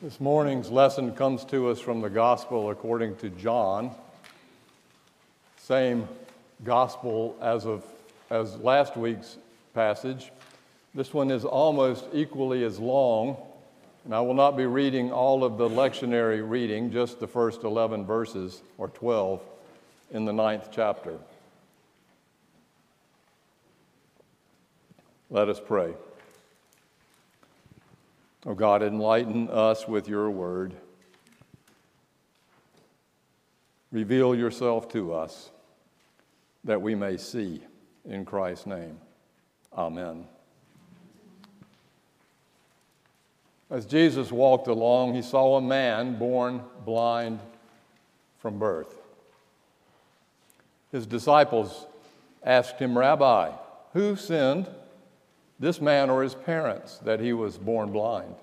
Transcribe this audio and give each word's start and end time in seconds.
This 0.00 0.20
morning's 0.20 0.70
lesson 0.70 1.12
comes 1.12 1.44
to 1.46 1.70
us 1.70 1.80
from 1.80 2.02
the 2.02 2.08
Gospel 2.08 2.70
according 2.70 3.16
to 3.16 3.30
John. 3.30 3.90
Same 5.56 6.06
Gospel 6.62 7.36
as 7.40 7.66
of 7.66 7.84
as 8.30 8.54
last 8.58 8.96
week's 8.96 9.38
passage. 9.74 10.30
This 10.94 11.12
one 11.12 11.32
is 11.32 11.44
almost 11.44 12.04
equally 12.12 12.62
as 12.62 12.78
long, 12.78 13.38
and 14.04 14.14
I 14.14 14.20
will 14.20 14.34
not 14.34 14.56
be 14.56 14.66
reading 14.66 15.10
all 15.10 15.42
of 15.42 15.58
the 15.58 15.68
lectionary 15.68 16.48
reading, 16.48 16.92
just 16.92 17.18
the 17.18 17.26
first 17.26 17.64
11 17.64 18.06
verses 18.06 18.62
or 18.78 18.86
12 18.86 19.42
in 20.12 20.26
the 20.26 20.32
ninth 20.32 20.68
chapter. 20.70 21.18
Let 25.28 25.48
us 25.48 25.58
pray. 25.58 25.92
Oh 28.46 28.54
God, 28.54 28.82
enlighten 28.82 29.48
us 29.48 29.88
with 29.88 30.08
your 30.08 30.30
word. 30.30 30.74
Reveal 33.90 34.34
yourself 34.34 34.88
to 34.90 35.12
us 35.12 35.50
that 36.64 36.80
we 36.80 36.94
may 36.94 37.16
see 37.16 37.62
in 38.04 38.24
Christ's 38.24 38.66
name. 38.66 38.98
Amen. 39.76 40.24
As 43.70 43.84
Jesus 43.84 44.32
walked 44.32 44.68
along, 44.68 45.14
he 45.14 45.22
saw 45.22 45.56
a 45.56 45.60
man 45.60 46.18
born 46.18 46.62
blind 46.84 47.40
from 48.38 48.58
birth. 48.58 48.98
His 50.90 51.06
disciples 51.06 51.86
asked 52.42 52.78
him, 52.78 52.96
Rabbi, 52.96 53.50
who 53.92 54.16
sinned? 54.16 54.68
This 55.58 55.80
man 55.80 56.10
or 56.10 56.22
his 56.22 56.34
parents 56.34 56.98
that 56.98 57.20
he 57.20 57.32
was 57.32 57.58
born 57.58 57.92
blind? 57.92 58.34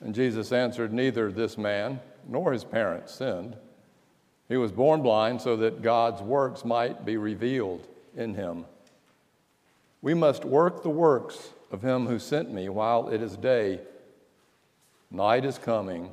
And 0.00 0.14
Jesus 0.14 0.52
answered, 0.52 0.92
Neither 0.92 1.30
this 1.30 1.56
man 1.56 2.00
nor 2.28 2.52
his 2.52 2.64
parents 2.64 3.14
sinned. 3.14 3.56
He 4.48 4.56
was 4.56 4.72
born 4.72 5.02
blind 5.02 5.40
so 5.40 5.56
that 5.56 5.82
God's 5.82 6.20
works 6.20 6.64
might 6.64 7.04
be 7.04 7.16
revealed 7.16 7.86
in 8.16 8.34
him. 8.34 8.66
We 10.02 10.12
must 10.12 10.44
work 10.44 10.82
the 10.82 10.90
works 10.90 11.50
of 11.72 11.82
him 11.82 12.06
who 12.06 12.18
sent 12.18 12.52
me 12.52 12.68
while 12.68 13.08
it 13.08 13.22
is 13.22 13.36
day. 13.36 13.80
Night 15.10 15.44
is 15.44 15.56
coming 15.56 16.12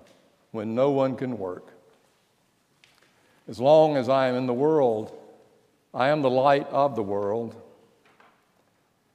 when 0.51 0.75
no 0.75 0.91
one 0.91 1.16
can 1.16 1.38
work. 1.38 1.73
As 3.49 3.59
long 3.59 3.97
as 3.97 4.07
I 4.07 4.27
am 4.27 4.35
in 4.35 4.45
the 4.45 4.53
world, 4.53 5.17
I 5.94 6.07
am 6.07 6.21
the 6.21 6.29
light 6.29 6.67
of 6.69 6.95
the 6.95 7.03
world. 7.03 7.55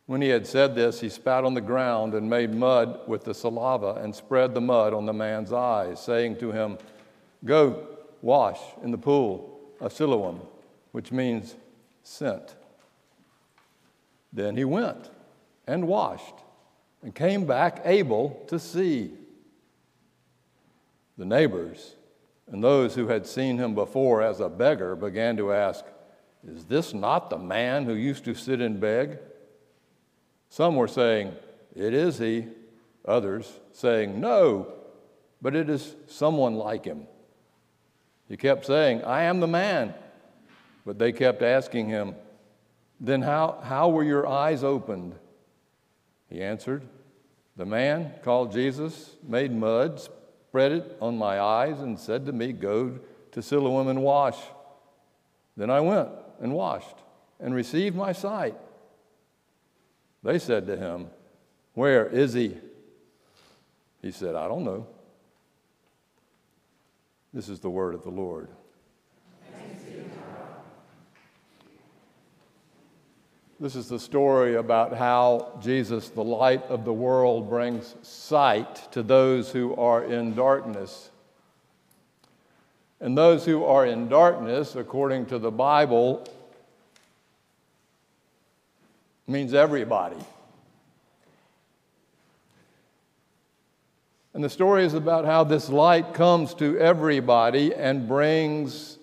When 0.06 0.22
he 0.22 0.28
had 0.28 0.46
said 0.46 0.74
this, 0.76 1.00
he 1.00 1.08
spat 1.08 1.44
on 1.44 1.54
the 1.54 1.60
ground 1.60 2.14
and 2.14 2.30
made 2.30 2.54
mud 2.54 3.00
with 3.08 3.24
the 3.24 3.34
saliva 3.34 4.00
and 4.02 4.14
spread 4.14 4.54
the 4.54 4.60
mud 4.60 4.94
on 4.94 5.04
the 5.04 5.12
man's 5.12 5.52
eyes, 5.52 6.00
saying 6.00 6.38
to 6.38 6.52
him, 6.52 6.78
Go 7.44 7.86
wash 8.22 8.60
in 8.82 8.92
the 8.92 8.98
pool 8.98 9.60
of 9.80 9.92
Siloam, 9.92 10.40
which 10.92 11.10
means 11.10 11.56
sent. 12.02 12.54
Then 14.32 14.56
he 14.56 14.64
went 14.64 15.10
and 15.66 15.88
washed 15.88 16.34
and 17.02 17.14
came 17.14 17.44
back 17.44 17.82
able 17.84 18.44
to 18.46 18.58
see. 18.58 19.12
The 21.18 21.24
neighbors 21.24 21.96
and 22.46 22.62
those 22.62 22.94
who 22.94 23.08
had 23.08 23.26
seen 23.26 23.58
him 23.58 23.74
before 23.74 24.22
as 24.22 24.38
a 24.38 24.48
beggar 24.48 24.94
began 24.94 25.36
to 25.38 25.52
ask, 25.52 25.84
Is 26.46 26.64
this 26.64 26.94
not 26.94 27.28
the 27.28 27.38
man 27.38 27.84
who 27.84 27.94
used 27.94 28.24
to 28.26 28.34
sit 28.34 28.60
and 28.60 28.78
beg? 28.78 29.18
Some 30.48 30.76
were 30.76 30.88
saying, 30.88 31.32
It 31.74 31.94
is 31.94 32.18
he. 32.18 32.46
Others 33.06 33.60
saying, 33.72 34.20
No, 34.20 34.72
but 35.40 35.54
it 35.54 35.70
is 35.70 35.94
someone 36.08 36.56
like 36.56 36.84
him. 36.84 37.06
He 38.28 38.36
kept 38.36 38.66
saying, 38.66 39.04
I 39.04 39.22
am 39.22 39.40
the 39.40 39.46
man. 39.46 39.94
But 40.84 40.98
they 40.98 41.12
kept 41.12 41.42
asking 41.42 41.88
him, 41.88 42.14
Then 43.00 43.22
how, 43.22 43.60
how 43.62 43.88
were 43.88 44.04
your 44.04 44.26
eyes 44.26 44.64
opened? 44.64 45.14
He 46.28 46.42
answered, 46.42 46.82
The 47.56 47.66
man 47.66 48.14
called 48.22 48.52
Jesus 48.52 49.16
made 49.22 49.52
mud, 49.52 50.00
spread 50.00 50.72
it 50.72 50.96
on 51.00 51.16
my 51.16 51.40
eyes, 51.40 51.80
and 51.80 51.98
said 51.98 52.26
to 52.26 52.32
me, 52.32 52.52
Go 52.52 52.98
to 53.32 53.42
Siloam 53.42 53.88
and 53.88 54.02
wash. 54.02 54.38
Then 55.56 55.70
I 55.70 55.80
went 55.80 56.08
and 56.40 56.52
washed 56.52 56.96
and 57.38 57.54
received 57.54 57.94
my 57.94 58.12
sight. 58.12 58.56
They 60.26 60.40
said 60.40 60.66
to 60.66 60.76
him, 60.76 61.06
Where 61.74 62.04
is 62.04 62.32
he? 62.32 62.56
He 64.02 64.10
said, 64.10 64.34
I 64.34 64.48
don't 64.48 64.64
know. 64.64 64.88
This 67.32 67.48
is 67.48 67.60
the 67.60 67.70
word 67.70 67.94
of 67.94 68.02
the 68.02 68.10
Lord. 68.10 68.48
This 73.60 73.76
is 73.76 73.88
the 73.88 74.00
story 74.00 74.56
about 74.56 74.94
how 74.94 75.60
Jesus, 75.62 76.08
the 76.08 76.24
light 76.24 76.64
of 76.64 76.84
the 76.84 76.92
world, 76.92 77.48
brings 77.48 77.94
sight 78.02 78.90
to 78.92 79.04
those 79.04 79.52
who 79.52 79.76
are 79.76 80.02
in 80.02 80.34
darkness. 80.34 81.10
And 83.00 83.16
those 83.16 83.44
who 83.44 83.64
are 83.64 83.86
in 83.86 84.08
darkness, 84.08 84.74
according 84.74 85.26
to 85.26 85.38
the 85.38 85.52
Bible, 85.52 86.26
means 89.26 89.54
everybody. 89.54 90.16
And 94.34 94.44
the 94.44 94.50
story 94.50 94.84
is 94.84 94.92
about 94.94 95.24
how 95.24 95.44
this 95.44 95.70
light 95.70 96.12
comes 96.12 96.52
to 96.54 96.78
everybody 96.78 97.74
and 97.74 98.06
brings 98.06 98.98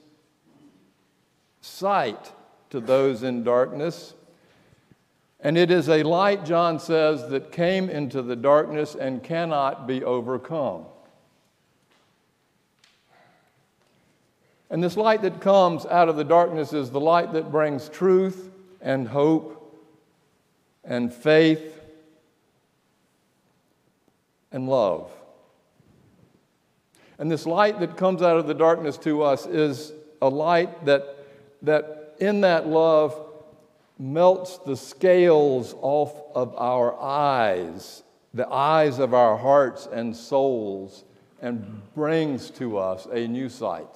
sight 1.62 2.31
to 2.69 2.79
those 2.79 3.23
in 3.23 3.44
darkness. 3.44 4.13
And 5.39 5.57
it 5.57 5.72
is 5.72 5.89
a 5.89 6.03
light, 6.03 6.45
John 6.45 6.79
says, 6.79 7.28
that 7.29 7.51
came 7.51 7.89
into 7.89 8.22
the 8.22 8.35
darkness 8.35 8.95
and 8.95 9.23
cannot 9.23 9.88
be 9.88 10.03
overcome. 10.03 10.85
And 14.69 14.83
this 14.83 14.95
light 14.95 15.22
that 15.23 15.41
comes 15.41 15.85
out 15.85 16.09
of 16.09 16.16
the 16.16 16.23
darkness 16.23 16.73
is 16.73 16.91
the 16.91 17.00
light 17.00 17.33
that 17.33 17.51
brings 17.51 17.89
truth 17.89 18.51
and 18.81 19.07
hope 19.07 19.62
and 20.83 21.13
faith 21.13 21.79
and 24.51 24.67
love. 24.69 25.11
And 27.17 27.31
this 27.31 27.45
light 27.45 27.79
that 27.79 27.97
comes 27.97 28.21
out 28.21 28.38
of 28.38 28.47
the 28.47 28.53
darkness 28.53 28.97
to 28.99 29.23
us 29.23 29.45
is 29.45 29.94
a 30.21 30.29
light 30.29 30.85
that, 30.85 31.03
that 31.61 32.16
in 32.19 32.41
that 32.41 32.67
love 32.67 33.19
melts 33.99 34.57
the 34.59 34.75
scales 34.75 35.75
off 35.81 36.13
of 36.35 36.55
our 36.57 37.00
eyes, 37.00 38.03
the 38.33 38.47
eyes 38.50 39.00
of 39.00 39.13
our 39.13 39.38
hearts 39.38 39.88
and 39.91 40.15
souls, 40.15 41.03
and 41.41 41.81
brings 41.94 42.50
to 42.50 42.77
us 42.77 43.05
a 43.11 43.27
new 43.27 43.50
sight. 43.50 43.88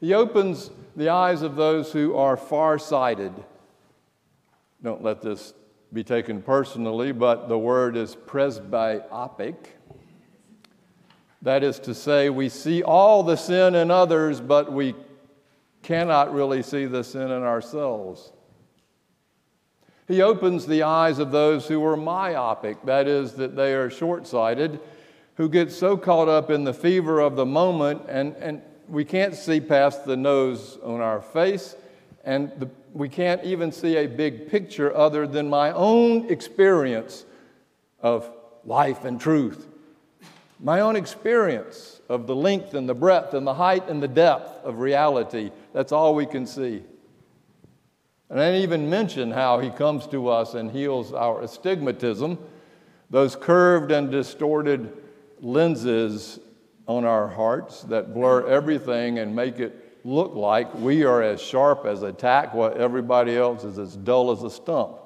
He 0.00 0.14
opens 0.14 0.70
the 0.94 1.08
eyes 1.08 1.42
of 1.42 1.56
those 1.56 1.92
who 1.92 2.16
are 2.16 2.36
far-sighted 2.36 3.32
don't 4.82 5.02
let 5.02 5.22
this 5.22 5.54
be 5.92 6.04
taken 6.04 6.42
personally, 6.42 7.12
but 7.12 7.48
the 7.48 7.58
word 7.58 7.96
is 7.96 8.14
presbyopic. 8.14 9.56
That 11.42 11.62
is 11.62 11.78
to 11.80 11.94
say, 11.94 12.28
we 12.28 12.48
see 12.48 12.82
all 12.82 13.22
the 13.22 13.36
sin 13.36 13.74
in 13.74 13.90
others, 13.90 14.40
but 14.40 14.72
we 14.72 14.94
cannot 15.82 16.34
really 16.34 16.62
see 16.62 16.86
the 16.86 17.04
sin 17.04 17.30
in 17.30 17.42
ourselves. 17.42 18.32
He 20.08 20.22
opens 20.22 20.66
the 20.66 20.82
eyes 20.82 21.18
of 21.18 21.32
those 21.32 21.66
who 21.66 21.84
are 21.84 21.96
myopic, 21.96 22.84
that 22.84 23.08
is, 23.08 23.34
that 23.34 23.56
they 23.56 23.74
are 23.74 23.90
short 23.90 24.26
sighted, 24.26 24.80
who 25.36 25.48
get 25.48 25.70
so 25.72 25.96
caught 25.96 26.28
up 26.28 26.50
in 26.50 26.64
the 26.64 26.74
fever 26.74 27.20
of 27.20 27.36
the 27.36 27.46
moment, 27.46 28.02
and, 28.08 28.34
and 28.36 28.62
we 28.88 29.04
can't 29.04 29.34
see 29.34 29.60
past 29.60 30.04
the 30.04 30.16
nose 30.16 30.78
on 30.82 31.00
our 31.00 31.20
face, 31.20 31.76
and 32.26 32.52
the 32.58 32.68
we 32.96 33.08
can't 33.10 33.44
even 33.44 33.70
see 33.72 33.96
a 33.96 34.06
big 34.06 34.48
picture 34.50 34.94
other 34.96 35.26
than 35.26 35.50
my 35.50 35.70
own 35.72 36.30
experience 36.30 37.26
of 38.00 38.30
life 38.64 39.04
and 39.04 39.20
truth. 39.20 39.66
My 40.58 40.80
own 40.80 40.96
experience 40.96 42.00
of 42.08 42.26
the 42.26 42.34
length 42.34 42.72
and 42.72 42.88
the 42.88 42.94
breadth 42.94 43.34
and 43.34 43.46
the 43.46 43.52
height 43.52 43.88
and 43.90 44.02
the 44.02 44.08
depth 44.08 44.64
of 44.64 44.78
reality. 44.78 45.50
That's 45.74 45.92
all 45.92 46.14
we 46.14 46.24
can 46.24 46.46
see. 46.46 46.82
And 48.30 48.40
I 48.40 48.46
didn't 48.46 48.62
even 48.62 48.88
mention 48.88 49.30
how 49.30 49.58
he 49.58 49.68
comes 49.68 50.06
to 50.08 50.28
us 50.28 50.54
and 50.54 50.70
heals 50.70 51.12
our 51.12 51.42
astigmatism, 51.42 52.38
those 53.10 53.36
curved 53.36 53.92
and 53.92 54.10
distorted 54.10 54.90
lenses 55.42 56.40
on 56.88 57.04
our 57.04 57.28
hearts 57.28 57.82
that 57.82 58.14
blur 58.14 58.46
everything 58.46 59.18
and 59.18 59.36
make 59.36 59.58
it 59.58 59.85
look 60.06 60.36
like 60.36 60.72
we 60.76 61.02
are 61.02 61.20
as 61.20 61.42
sharp 61.42 61.84
as 61.84 62.02
a 62.04 62.12
tack 62.12 62.54
while 62.54 62.72
everybody 62.76 63.36
else 63.36 63.64
is 63.64 63.76
as 63.76 63.96
dull 63.96 64.30
as 64.30 64.44
a 64.44 64.50
stump. 64.50 64.98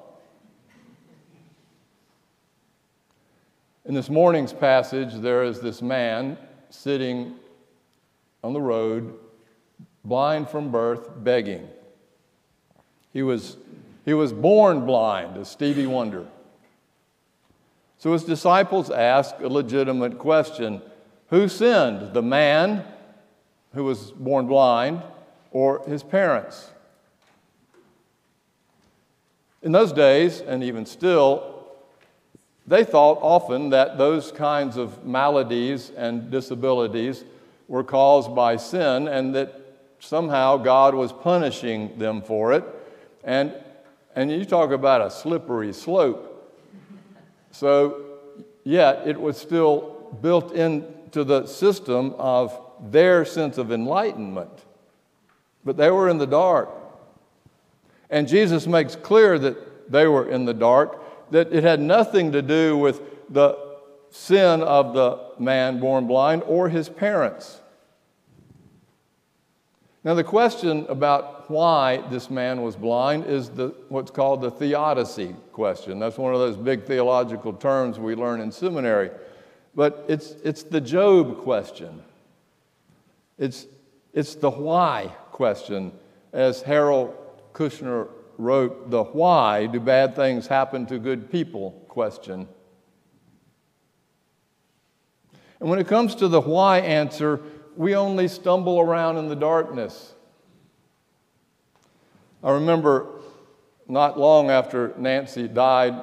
In 3.83 3.95
this 3.95 4.11
morning's 4.11 4.53
passage, 4.53 5.15
there 5.15 5.43
is 5.43 5.59
this 5.59 5.81
man 5.81 6.37
sitting 6.69 7.33
on 8.43 8.53
the 8.53 8.61
road, 8.61 9.17
blind 10.05 10.47
from 10.49 10.71
birth, 10.71 11.09
begging. 11.17 11.67
He 13.11 13.23
was, 13.23 13.57
he 14.05 14.13
was 14.13 14.31
born 14.31 14.85
blind, 14.85 15.35
as 15.35 15.49
Stevie 15.49 15.87
Wonder. 15.87 16.27
So 17.97 18.13
his 18.13 18.23
disciples 18.23 18.91
ask 18.91 19.33
a 19.39 19.47
legitimate 19.47 20.19
question 20.19 20.79
Who 21.29 21.47
sinned, 21.47 22.13
the 22.13 22.21
man 22.21 22.85
who 23.73 23.83
was 23.83 24.11
born 24.11 24.47
blind 24.47 25.01
or 25.51 25.83
his 25.87 26.03
parents? 26.03 26.69
In 29.61 29.71
those 29.71 29.93
days, 29.93 30.41
and 30.41 30.63
even 30.63 30.85
still, 30.85 31.67
they 32.65 32.83
thought 32.83 33.19
often 33.21 33.69
that 33.69 33.97
those 33.97 34.31
kinds 34.31 34.77
of 34.77 35.05
maladies 35.05 35.91
and 35.91 36.31
disabilities 36.31 37.23
were 37.67 37.83
caused 37.83 38.35
by 38.35 38.57
sin 38.57 39.07
and 39.07 39.35
that 39.35 39.53
somehow 39.99 40.57
God 40.57 40.95
was 40.95 41.13
punishing 41.13 41.97
them 41.97 42.21
for 42.21 42.53
it. 42.53 42.63
And, 43.23 43.53
and 44.15 44.31
you 44.31 44.45
talk 44.45 44.71
about 44.71 45.01
a 45.01 45.11
slippery 45.11 45.73
slope. 45.73 46.27
So, 47.51 48.05
yet, 48.63 49.07
it 49.07 49.19
was 49.19 49.37
still 49.37 50.17
built 50.21 50.53
into 50.53 51.23
the 51.23 51.45
system 51.45 52.15
of 52.17 52.57
their 52.81 53.23
sense 53.25 53.57
of 53.57 53.71
enlightenment. 53.71 54.65
But 55.63 55.77
they 55.77 55.91
were 55.91 56.09
in 56.09 56.17
the 56.17 56.27
dark. 56.27 56.69
And 58.09 58.27
Jesus 58.27 58.67
makes 58.67 58.95
clear 58.95 59.37
that 59.39 59.91
they 59.91 60.07
were 60.07 60.27
in 60.27 60.45
the 60.45 60.53
dark, 60.53 61.31
that 61.31 61.53
it 61.53 61.63
had 61.63 61.79
nothing 61.79 62.31
to 62.31 62.41
do 62.41 62.77
with 62.77 63.01
the 63.29 63.57
sin 64.09 64.61
of 64.61 64.93
the 64.93 65.19
man 65.39 65.79
born 65.79 66.07
blind 66.07 66.43
or 66.43 66.69
his 66.69 66.89
parents. 66.89 67.59
Now, 70.03 70.15
the 70.15 70.23
question 70.23 70.85
about 70.89 71.49
why 71.49 71.97
this 72.09 72.29
man 72.29 72.63
was 72.63 72.75
blind 72.75 73.25
is 73.27 73.49
the, 73.49 73.67
what's 73.89 74.09
called 74.09 74.41
the 74.41 74.49
theodicy 74.49 75.35
question. 75.53 75.99
That's 75.99 76.17
one 76.17 76.33
of 76.33 76.39
those 76.39 76.57
big 76.57 76.85
theological 76.85 77.53
terms 77.53 77.99
we 77.99 78.15
learn 78.15 78.41
in 78.41 78.51
seminary. 78.51 79.11
But 79.75 80.03
it's, 80.07 80.31
it's 80.43 80.63
the 80.63 80.81
Job 80.81 81.37
question. 81.43 82.01
It's, 83.41 83.65
it's 84.13 84.35
the 84.35 84.51
why 84.51 85.11
question, 85.31 85.93
as 86.31 86.61
Harold 86.61 87.15
Kushner 87.53 88.07
wrote, 88.37 88.91
the 88.91 89.03
why 89.03 89.65
do 89.65 89.79
bad 89.79 90.15
things 90.15 90.45
happen 90.45 90.85
to 90.85 90.99
good 90.99 91.31
people 91.31 91.71
question. 91.87 92.47
And 95.59 95.67
when 95.71 95.79
it 95.79 95.87
comes 95.87 96.13
to 96.15 96.27
the 96.27 96.39
why 96.39 96.81
answer, 96.81 97.41
we 97.75 97.95
only 97.95 98.27
stumble 98.27 98.79
around 98.79 99.17
in 99.17 99.27
the 99.27 99.35
darkness. 99.35 100.13
I 102.43 102.51
remember 102.51 103.07
not 103.87 104.19
long 104.19 104.51
after 104.51 104.93
Nancy 104.99 105.47
died, 105.47 105.95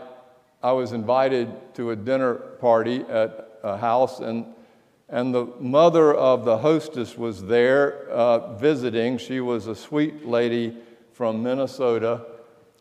I 0.60 0.72
was 0.72 0.90
invited 0.90 1.54
to 1.74 1.92
a 1.92 1.96
dinner 1.96 2.34
party 2.34 3.02
at 3.08 3.60
a 3.62 3.76
house, 3.76 4.18
and, 4.18 4.44
and 5.08 5.34
the 5.34 5.46
mother 5.58 6.14
of 6.14 6.44
the 6.44 6.58
hostess 6.58 7.16
was 7.16 7.44
there 7.44 8.08
uh, 8.10 8.54
visiting. 8.54 9.16
She 9.18 9.40
was 9.40 9.66
a 9.66 9.74
sweet 9.74 10.26
lady 10.26 10.76
from 11.12 11.42
Minnesota, 11.42 12.26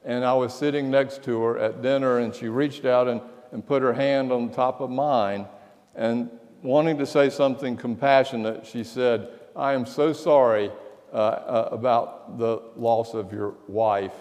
and 0.03 0.25
I 0.25 0.33
was 0.33 0.53
sitting 0.53 0.91
next 0.91 1.24
to 1.24 1.41
her 1.41 1.57
at 1.57 1.81
dinner, 1.81 2.19
and 2.19 2.35
she 2.35 2.50
reached 2.50 2.85
out 2.85 3.07
and, 3.07 3.21
and 3.51 3.65
put 3.65 3.81
her 3.81 3.94
hand 3.94 4.31
on 4.31 4.51
top 4.51 4.81
of 4.81 4.89
mine. 4.89 5.47
And 5.95 6.29
wanting 6.62 6.97
to 6.97 7.06
say 7.06 7.29
something 7.29 7.77
compassionate, 7.77 8.65
she 8.65 8.83
said, 8.83 9.30
I 9.56 9.73
am 9.73 9.85
so 9.85 10.13
sorry 10.13 10.69
uh, 11.13 11.15
uh, 11.15 11.69
about 11.71 12.38
the 12.38 12.62
loss 12.75 13.13
of 13.13 13.31
your 13.31 13.56
wife. 13.68 14.13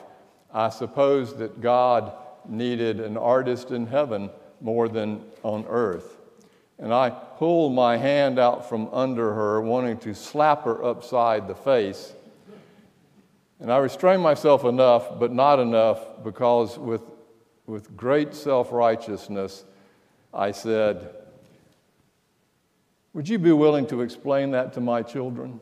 I 0.55 0.71
suppose 0.71 1.35
that 1.37 1.61
God 1.61 2.13
needed 2.49 3.01
an 3.01 3.17
artist 3.17 3.73
in 3.73 3.87
heaven 3.87 4.31
more 4.61 4.89
than 4.89 5.25
on 5.43 5.67
earth. 5.69 6.16
And 6.79 6.93
I 6.93 7.11
pulled 7.11 7.75
my 7.75 7.97
hand 7.97 8.39
out 8.39 8.69
from 8.69 8.89
under 8.93 9.33
her, 9.33 9.61
wanting 9.61 9.99
to 9.99 10.15
slap 10.15 10.65
her 10.65 10.85
upside 10.85 11.49
the 11.49 11.55
face. 11.55 12.13
And 13.61 13.73
I 13.73 13.79
restrained 13.79 14.23
myself 14.23 14.65
enough, 14.65 15.19
but 15.19 15.33
not 15.33 15.59
enough, 15.59 16.23
because 16.23 16.79
with, 16.79 17.03
with 17.67 17.97
great 17.97 18.35
self 18.35 18.71
righteousness, 18.73 19.65
I 20.35 20.51
said, 20.51 21.15
Would 23.15 23.29
you 23.29 23.39
be 23.39 23.53
willing 23.53 23.87
to 23.87 24.03
explain 24.03 24.51
that 24.51 24.75
to 24.75 24.81
my 24.81 25.03
children? 25.03 25.61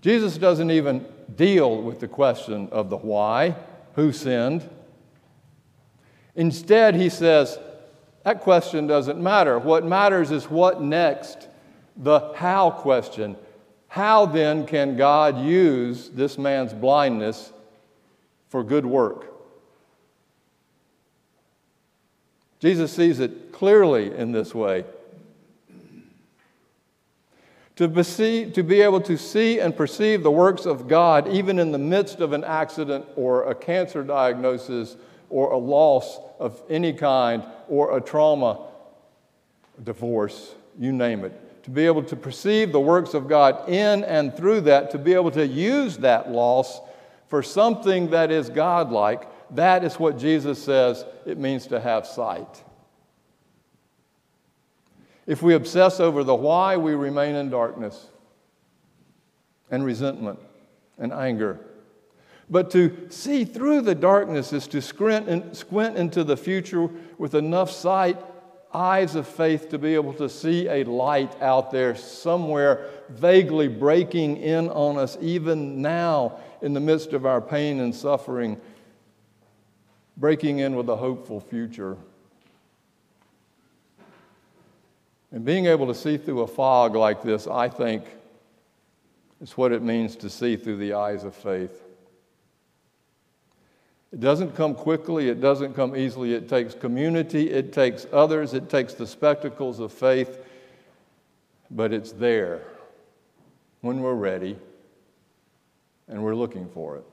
Jesus 0.00 0.36
doesn't 0.36 0.70
even 0.70 1.06
deal 1.34 1.80
with 1.80 1.98
the 1.98 2.06
question 2.06 2.68
of 2.70 2.90
the 2.90 2.96
why, 2.98 3.56
who 3.94 4.12
sinned. 4.12 4.68
Instead, 6.36 6.94
he 6.94 7.08
says, 7.08 7.58
that 8.24 8.40
question 8.40 8.86
doesn't 8.86 9.22
matter. 9.22 9.58
What 9.58 9.84
matters 9.84 10.30
is 10.30 10.50
what 10.50 10.80
next 10.80 11.48
the 11.96 12.32
how 12.34 12.70
question. 12.70 13.36
How 13.88 14.26
then 14.26 14.66
can 14.66 14.96
God 14.96 15.38
use 15.38 16.08
this 16.08 16.36
man's 16.36 16.72
blindness 16.72 17.52
for 18.48 18.64
good 18.64 18.84
work? 18.84 19.32
Jesus 22.58 22.92
sees 22.92 23.20
it 23.20 23.52
clearly 23.52 24.16
in 24.16 24.32
this 24.32 24.54
way. 24.54 24.84
To 27.76 27.88
be, 27.88 28.50
to 28.52 28.62
be 28.62 28.80
able 28.80 29.00
to 29.02 29.18
see 29.18 29.60
and 29.60 29.76
perceive 29.76 30.22
the 30.22 30.30
works 30.30 30.64
of 30.64 30.88
God, 30.88 31.28
even 31.28 31.58
in 31.58 31.72
the 31.72 31.78
midst 31.78 32.20
of 32.20 32.32
an 32.32 32.42
accident 32.42 33.04
or 33.16 33.50
a 33.50 33.54
cancer 33.54 34.02
diagnosis 34.02 34.96
or 35.34 35.50
a 35.50 35.58
loss 35.58 36.20
of 36.38 36.62
any 36.70 36.92
kind 36.92 37.44
or 37.68 37.98
a 37.98 38.00
trauma, 38.00 38.68
divorce, 39.82 40.54
you 40.78 40.92
name 40.92 41.24
it 41.24 41.40
to 41.64 41.70
be 41.70 41.86
able 41.86 42.02
to 42.02 42.14
perceive 42.14 42.72
the 42.72 42.80
works 42.80 43.14
of 43.14 43.26
God 43.26 43.68
in 43.70 44.04
and 44.04 44.36
through 44.36 44.60
that, 44.60 44.90
to 44.90 44.98
be 44.98 45.14
able 45.14 45.30
to 45.30 45.46
use 45.46 45.96
that 45.98 46.30
loss 46.30 46.78
for 47.28 47.42
something 47.42 48.10
that 48.10 48.30
is 48.30 48.50
godlike, 48.50 49.26
that 49.56 49.82
is 49.82 49.98
what 49.98 50.18
Jesus 50.18 50.62
says 50.62 51.06
it 51.24 51.38
means 51.38 51.66
to 51.68 51.80
have 51.80 52.06
sight. 52.06 52.62
If 55.26 55.42
we 55.42 55.54
obsess 55.54 56.00
over 56.00 56.22
the 56.22 56.34
why, 56.34 56.76
we 56.76 56.94
remain 56.94 57.34
in 57.34 57.48
darkness 57.48 58.08
and 59.70 59.86
resentment 59.86 60.38
and 60.98 61.14
anger. 61.14 61.58
But 62.50 62.70
to 62.72 63.06
see 63.10 63.44
through 63.44 63.82
the 63.82 63.94
darkness 63.94 64.52
is 64.52 64.66
to 64.68 64.82
squint, 64.82 65.28
into 65.28 66.24
the 66.24 66.36
future 66.36 66.88
with 67.18 67.34
enough 67.34 67.70
sight 67.70 68.18
eyes 68.74 69.14
of 69.14 69.26
faith 69.26 69.68
to 69.70 69.78
be 69.78 69.94
able 69.94 70.12
to 70.14 70.28
see 70.28 70.68
a 70.68 70.82
light 70.82 71.40
out 71.40 71.70
there 71.70 71.94
somewhere 71.94 72.90
vaguely 73.08 73.68
breaking 73.68 74.36
in 74.38 74.68
on 74.70 74.98
us, 74.98 75.16
even 75.20 75.80
now 75.80 76.38
in 76.60 76.72
the 76.72 76.80
midst 76.80 77.12
of 77.12 77.24
our 77.24 77.40
pain 77.40 77.78
and 77.80 77.94
suffering, 77.94 78.60
breaking 80.16 80.58
in 80.58 80.74
with 80.74 80.88
a 80.88 80.96
hopeful 80.96 81.38
future. 81.38 81.96
And 85.30 85.44
being 85.44 85.66
able 85.66 85.86
to 85.86 85.94
see 85.94 86.16
through 86.16 86.40
a 86.40 86.46
fog 86.46 86.96
like 86.96 87.22
this, 87.22 87.46
I 87.46 87.68
think, 87.68 88.04
is 89.40 89.56
what 89.56 89.72
it 89.72 89.82
means 89.82 90.16
to 90.16 90.30
see 90.30 90.56
through 90.56 90.78
the 90.78 90.94
eyes 90.94 91.22
of 91.22 91.34
faith. 91.34 91.83
It 94.14 94.20
doesn't 94.20 94.54
come 94.54 94.76
quickly, 94.76 95.28
it 95.28 95.40
doesn't 95.40 95.74
come 95.74 95.96
easily. 95.96 96.34
It 96.34 96.48
takes 96.48 96.72
community, 96.72 97.50
it 97.50 97.72
takes 97.72 98.06
others, 98.12 98.54
it 98.54 98.70
takes 98.70 98.94
the 98.94 99.08
spectacles 99.08 99.80
of 99.80 99.92
faith, 99.92 100.38
but 101.68 101.92
it's 101.92 102.12
there 102.12 102.62
when 103.80 104.02
we're 104.02 104.14
ready 104.14 104.56
and 106.06 106.22
we're 106.22 106.36
looking 106.36 106.68
for 106.68 106.98
it. 106.98 107.04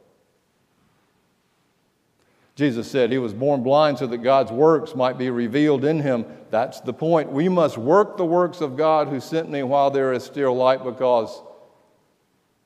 Jesus 2.54 2.92
said 2.92 3.12
he 3.12 3.18
was 3.18 3.34
born 3.34 3.64
blind 3.64 3.98
so 3.98 4.06
that 4.06 4.20
God's 4.20 4.52
works 4.52 4.94
might 4.94 5.18
be 5.18 5.32
revealed 5.32 5.84
in 5.84 6.02
him. 6.02 6.24
That's 6.52 6.82
the 6.82 6.94
point. 6.94 7.32
We 7.32 7.50
must 7.50 7.80
work 7.80 8.16
the 8.16 8.26
works 8.26 8.62
of 8.62 8.78
God 8.78 9.08
who 9.08 9.20
sent 9.20 9.50
me 9.50 9.64
while 9.64 9.90
there 9.90 10.14
is 10.14 10.24
still 10.24 10.56
light 10.56 10.84
because 10.84 11.42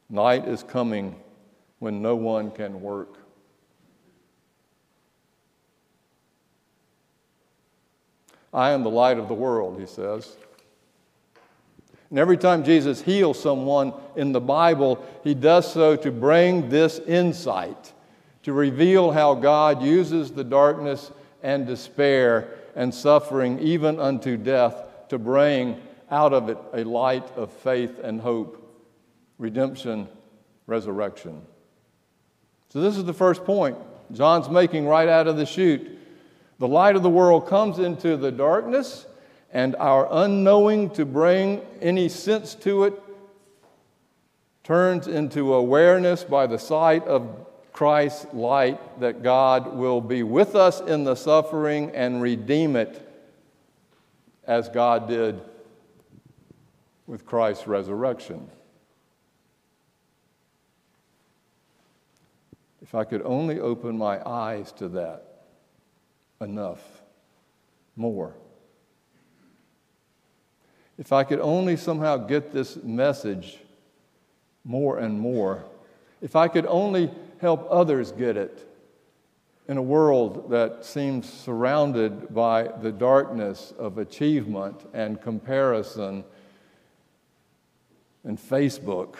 night 0.10 0.46
is 0.46 0.62
coming 0.62 1.16
when 1.80 2.02
no 2.02 2.18
one 2.18 2.52
can 2.52 2.82
work. 2.82 3.25
I 8.56 8.72
am 8.72 8.84
the 8.84 8.90
light 8.90 9.20
of 9.20 9.28
the 9.28 9.34
world, 9.34 9.78
he 9.78 9.86
says. 9.86 10.38
And 12.10 12.18
every 12.18 12.38
time 12.38 12.64
Jesus 12.64 13.02
heals 13.02 13.38
someone 13.38 13.94
in 14.16 14.32
the 14.32 14.40
Bible, 14.40 15.06
he 15.26 15.34
does 15.34 15.70
so 15.70 15.98
to 15.98 16.10
bring 16.10 16.70
this 16.70 17.00
insight, 17.00 17.92
to 18.44 18.54
reveal 18.54 19.12
how 19.12 19.36
God 19.36 19.84
uses 19.84 20.32
the 20.32 20.46
darkness 20.46 21.12
and 21.44 21.68
despair 21.68 22.48
and 22.78 22.94
suffering, 22.94 23.60
even 23.60 24.00
unto 24.00 24.38
death, 24.38 24.88
to 25.10 25.20
bring 25.20 25.82
out 26.10 26.32
of 26.32 26.48
it 26.48 26.58
a 26.74 26.86
light 26.86 27.30
of 27.36 27.52
faith 27.52 28.00
and 28.02 28.22
hope, 28.22 28.62
redemption, 29.38 30.08
resurrection. 30.66 31.42
So, 32.70 32.80
this 32.80 32.96
is 32.96 33.04
the 33.04 33.14
first 33.14 33.44
point 33.44 33.78
John's 34.14 34.50
making 34.50 34.88
right 34.88 35.10
out 35.10 35.28
of 35.28 35.36
the 35.36 35.46
chute. 35.46 36.00
The 36.60 36.68
light 36.68 36.96
of 36.96 37.04
the 37.04 37.10
world 37.10 37.48
comes 37.48 37.80
into 37.80 38.16
the 38.16 38.32
darkness, 38.32 39.06
and 39.52 39.76
our 39.76 40.08
unknowing 40.10 40.90
to 40.92 41.06
bring 41.06 41.62
any 41.82 42.10
sense 42.10 42.56
to 42.56 42.86
it 42.86 43.02
turns 44.64 45.08
into 45.08 45.54
awareness 45.54 46.24
by 46.24 46.48
the 46.48 46.58
sight 46.58 47.04
of 47.06 47.46
Christ's 47.72 48.26
light 48.34 49.00
that 49.00 49.22
God 49.22 49.76
will 49.76 50.02
be 50.02 50.24
with 50.24 50.56
us 50.56 50.80
in 50.80 51.04
the 51.04 51.16
suffering 51.16 51.92
and 51.94 52.22
redeem 52.22 52.76
it 52.76 53.02
as 54.46 54.70
God 54.70 55.08
did 55.08 55.42
with 57.06 57.26
Christ's 57.26 57.68
resurrection. 57.68 58.50
If 62.82 62.96
I 62.96 63.04
could 63.04 63.22
only 63.24 63.60
open 63.60 63.98
my 63.98 64.26
eyes 64.28 64.72
to 64.74 64.88
that 64.90 65.35
enough, 66.42 66.82
more. 67.96 68.36
If 70.98 71.12
I 71.12 71.24
could 71.24 71.40
only 71.40 71.76
somehow 71.76 72.18
get 72.18 72.52
this 72.52 72.78
message 72.78 73.60
more 74.64 74.98
and 75.00 75.20
more, 75.20 75.64
if 76.22 76.36
I 76.36 76.48
could 76.48 76.66
only 76.66 77.12
help 77.40 77.68
others 77.70 78.12
get 78.12 78.38
it 78.38 78.68
in 79.68 79.78
a 79.78 79.82
world 79.82 80.50
that 80.52 80.86
seems 80.86 81.32
surrounded 81.32 82.34
by 82.34 82.70
the 82.82 82.92
darkness 82.92 83.74
of 83.78 83.98
achievement 83.98 84.88
and 84.94 85.20
comparison 85.22 86.24
and 88.24 88.38
Facebook. 88.38 89.16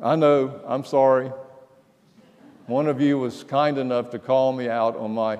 I 0.00 0.16
know, 0.16 0.60
I'm 0.66 0.84
sorry. 0.84 1.32
One 2.66 2.86
of 2.86 3.00
you 3.00 3.18
was 3.18 3.44
kind 3.44 3.78
enough 3.78 4.10
to 4.10 4.18
call 4.18 4.52
me 4.52 4.68
out 4.68 4.96
on 4.96 5.12
my 5.12 5.38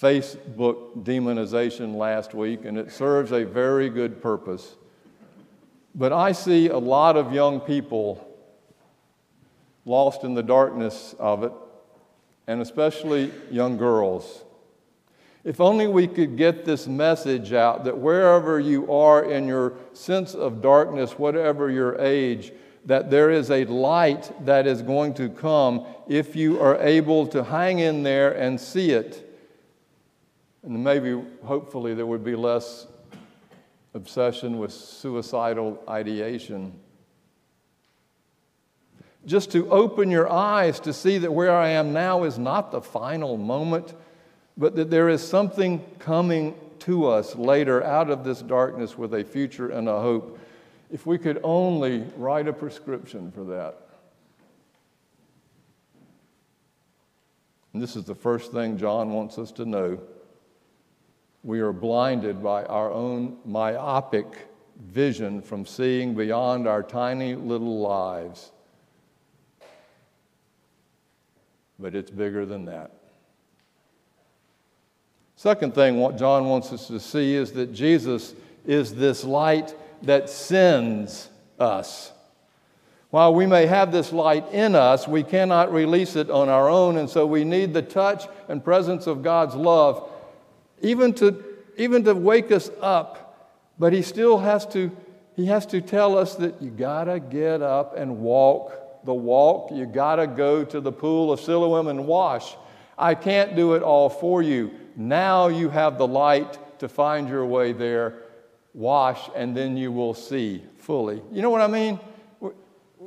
Facebook 0.00 1.04
demonization 1.04 1.96
last 1.96 2.34
week, 2.34 2.64
and 2.64 2.76
it 2.76 2.92
serves 2.92 3.32
a 3.32 3.44
very 3.44 3.88
good 3.88 4.20
purpose. 4.20 4.76
But 5.94 6.12
I 6.12 6.32
see 6.32 6.68
a 6.68 6.78
lot 6.78 7.16
of 7.16 7.32
young 7.32 7.60
people 7.60 8.22
lost 9.86 10.24
in 10.24 10.34
the 10.34 10.42
darkness 10.42 11.14
of 11.18 11.42
it, 11.44 11.52
and 12.46 12.60
especially 12.60 13.32
young 13.50 13.78
girls. 13.78 14.44
If 15.44 15.60
only 15.60 15.86
we 15.86 16.08
could 16.08 16.36
get 16.36 16.64
this 16.64 16.86
message 16.86 17.52
out 17.52 17.84
that 17.84 17.96
wherever 17.96 18.60
you 18.60 18.92
are 18.92 19.24
in 19.24 19.46
your 19.46 19.74
sense 19.94 20.34
of 20.34 20.60
darkness, 20.60 21.12
whatever 21.12 21.70
your 21.70 21.98
age, 22.00 22.52
that 22.84 23.10
there 23.10 23.30
is 23.30 23.50
a 23.50 23.64
light 23.64 24.30
that 24.44 24.66
is 24.66 24.82
going 24.82 25.14
to 25.14 25.28
come 25.28 25.86
if 26.08 26.36
you 26.36 26.60
are 26.60 26.76
able 26.80 27.26
to 27.28 27.44
hang 27.44 27.78
in 27.78 28.02
there 28.02 28.32
and 28.32 28.60
see 28.60 28.90
it. 28.90 29.25
And 30.66 30.84
maybe, 30.84 31.18
hopefully, 31.44 31.94
there 31.94 32.06
would 32.06 32.24
be 32.24 32.36
less 32.36 32.86
obsession 33.94 34.58
with 34.58 34.72
suicidal 34.72 35.82
ideation 35.88 36.78
just 39.26 39.50
to 39.50 39.68
open 39.70 40.10
your 40.10 40.30
eyes 40.30 40.78
to 40.80 40.92
see 40.92 41.18
that 41.18 41.32
where 41.32 41.54
I 41.54 41.70
am 41.70 41.92
now 41.92 42.22
is 42.22 42.38
not 42.38 42.70
the 42.70 42.80
final 42.80 43.36
moment, 43.36 43.92
but 44.56 44.76
that 44.76 44.88
there 44.88 45.08
is 45.08 45.26
something 45.26 45.84
coming 45.98 46.54
to 46.80 47.06
us 47.06 47.34
later 47.34 47.82
out 47.82 48.08
of 48.08 48.22
this 48.22 48.40
darkness 48.40 48.96
with 48.96 49.12
a 49.14 49.24
future 49.24 49.68
and 49.70 49.88
a 49.88 50.00
hope. 50.00 50.38
If 50.92 51.04
we 51.04 51.18
could 51.18 51.40
only 51.42 52.04
write 52.16 52.46
a 52.46 52.52
prescription 52.52 53.32
for 53.32 53.42
that. 53.44 53.76
And 57.72 57.82
this 57.82 57.96
is 57.96 58.04
the 58.04 58.14
first 58.14 58.52
thing 58.52 58.78
John 58.78 59.10
wants 59.10 59.36
us 59.38 59.50
to 59.52 59.64
know. 59.64 59.98
We 61.46 61.60
are 61.60 61.72
blinded 61.72 62.42
by 62.42 62.64
our 62.64 62.90
own 62.90 63.38
myopic 63.46 64.48
vision 64.78 65.40
from 65.40 65.64
seeing 65.64 66.14
beyond 66.14 66.68
our 66.68 66.82
tiny 66.82 67.34
little 67.34 67.78
lives 67.78 68.50
but 71.78 71.94
it's 71.94 72.10
bigger 72.10 72.46
than 72.46 72.64
that. 72.66 72.90
Second 75.36 75.74
thing, 75.74 75.98
what 75.98 76.16
John 76.16 76.46
wants 76.46 76.72
us 76.72 76.86
to 76.88 76.98
see 76.98 77.34
is 77.34 77.52
that 77.52 77.74
Jesus 77.74 78.34
is 78.64 78.94
this 78.94 79.22
light 79.24 79.74
that 80.02 80.30
sends 80.30 81.28
us. 81.58 82.12
While 83.10 83.34
we 83.34 83.46
may 83.46 83.66
have 83.66 83.92
this 83.92 84.12
light 84.12 84.50
in 84.52 84.74
us, 84.74 85.06
we 85.06 85.22
cannot 85.22 85.72
release 85.72 86.16
it 86.16 86.30
on 86.30 86.48
our 86.48 86.68
own, 86.68 86.96
and 86.96 87.08
so 87.08 87.26
we 87.26 87.44
need 87.44 87.72
the 87.74 87.82
touch 87.82 88.26
and 88.48 88.64
presence 88.64 89.06
of 89.06 89.22
God's 89.22 89.54
love, 89.54 90.10
even 90.80 91.12
to, 91.14 91.42
even 91.76 92.04
to 92.04 92.14
wake 92.14 92.50
us 92.52 92.70
up. 92.80 93.52
But 93.78 93.92
He 93.92 94.02
still 94.02 94.38
has 94.38 94.66
to, 94.68 94.90
He 95.34 95.46
has 95.46 95.66
to 95.66 95.80
tell 95.80 96.16
us 96.16 96.34
that 96.36 96.62
you 96.62 96.70
gotta 96.70 97.20
get 97.20 97.62
up 97.62 97.96
and 97.96 98.20
walk 98.20 98.86
the 99.06 99.14
walk. 99.14 99.70
You 99.72 99.86
got 99.86 100.16
to 100.16 100.26
go 100.26 100.64
to 100.64 100.80
the 100.80 100.92
pool 100.92 101.32
of 101.32 101.40
Siloam 101.40 101.86
and 101.86 102.06
wash. 102.06 102.56
I 102.98 103.14
can't 103.14 103.56
do 103.56 103.74
it 103.74 103.82
all 103.82 104.10
for 104.10 104.42
you. 104.42 104.72
Now 104.96 105.48
you 105.48 105.70
have 105.70 105.96
the 105.96 106.06
light 106.06 106.78
to 106.80 106.88
find 106.88 107.28
your 107.28 107.46
way 107.46 107.72
there. 107.72 108.22
Wash, 108.74 109.30
and 109.34 109.56
then 109.56 109.76
you 109.76 109.90
will 109.90 110.12
see 110.12 110.62
fully. 110.76 111.22
You 111.32 111.40
know 111.40 111.48
what 111.48 111.62
I 111.62 111.66
mean? 111.66 111.98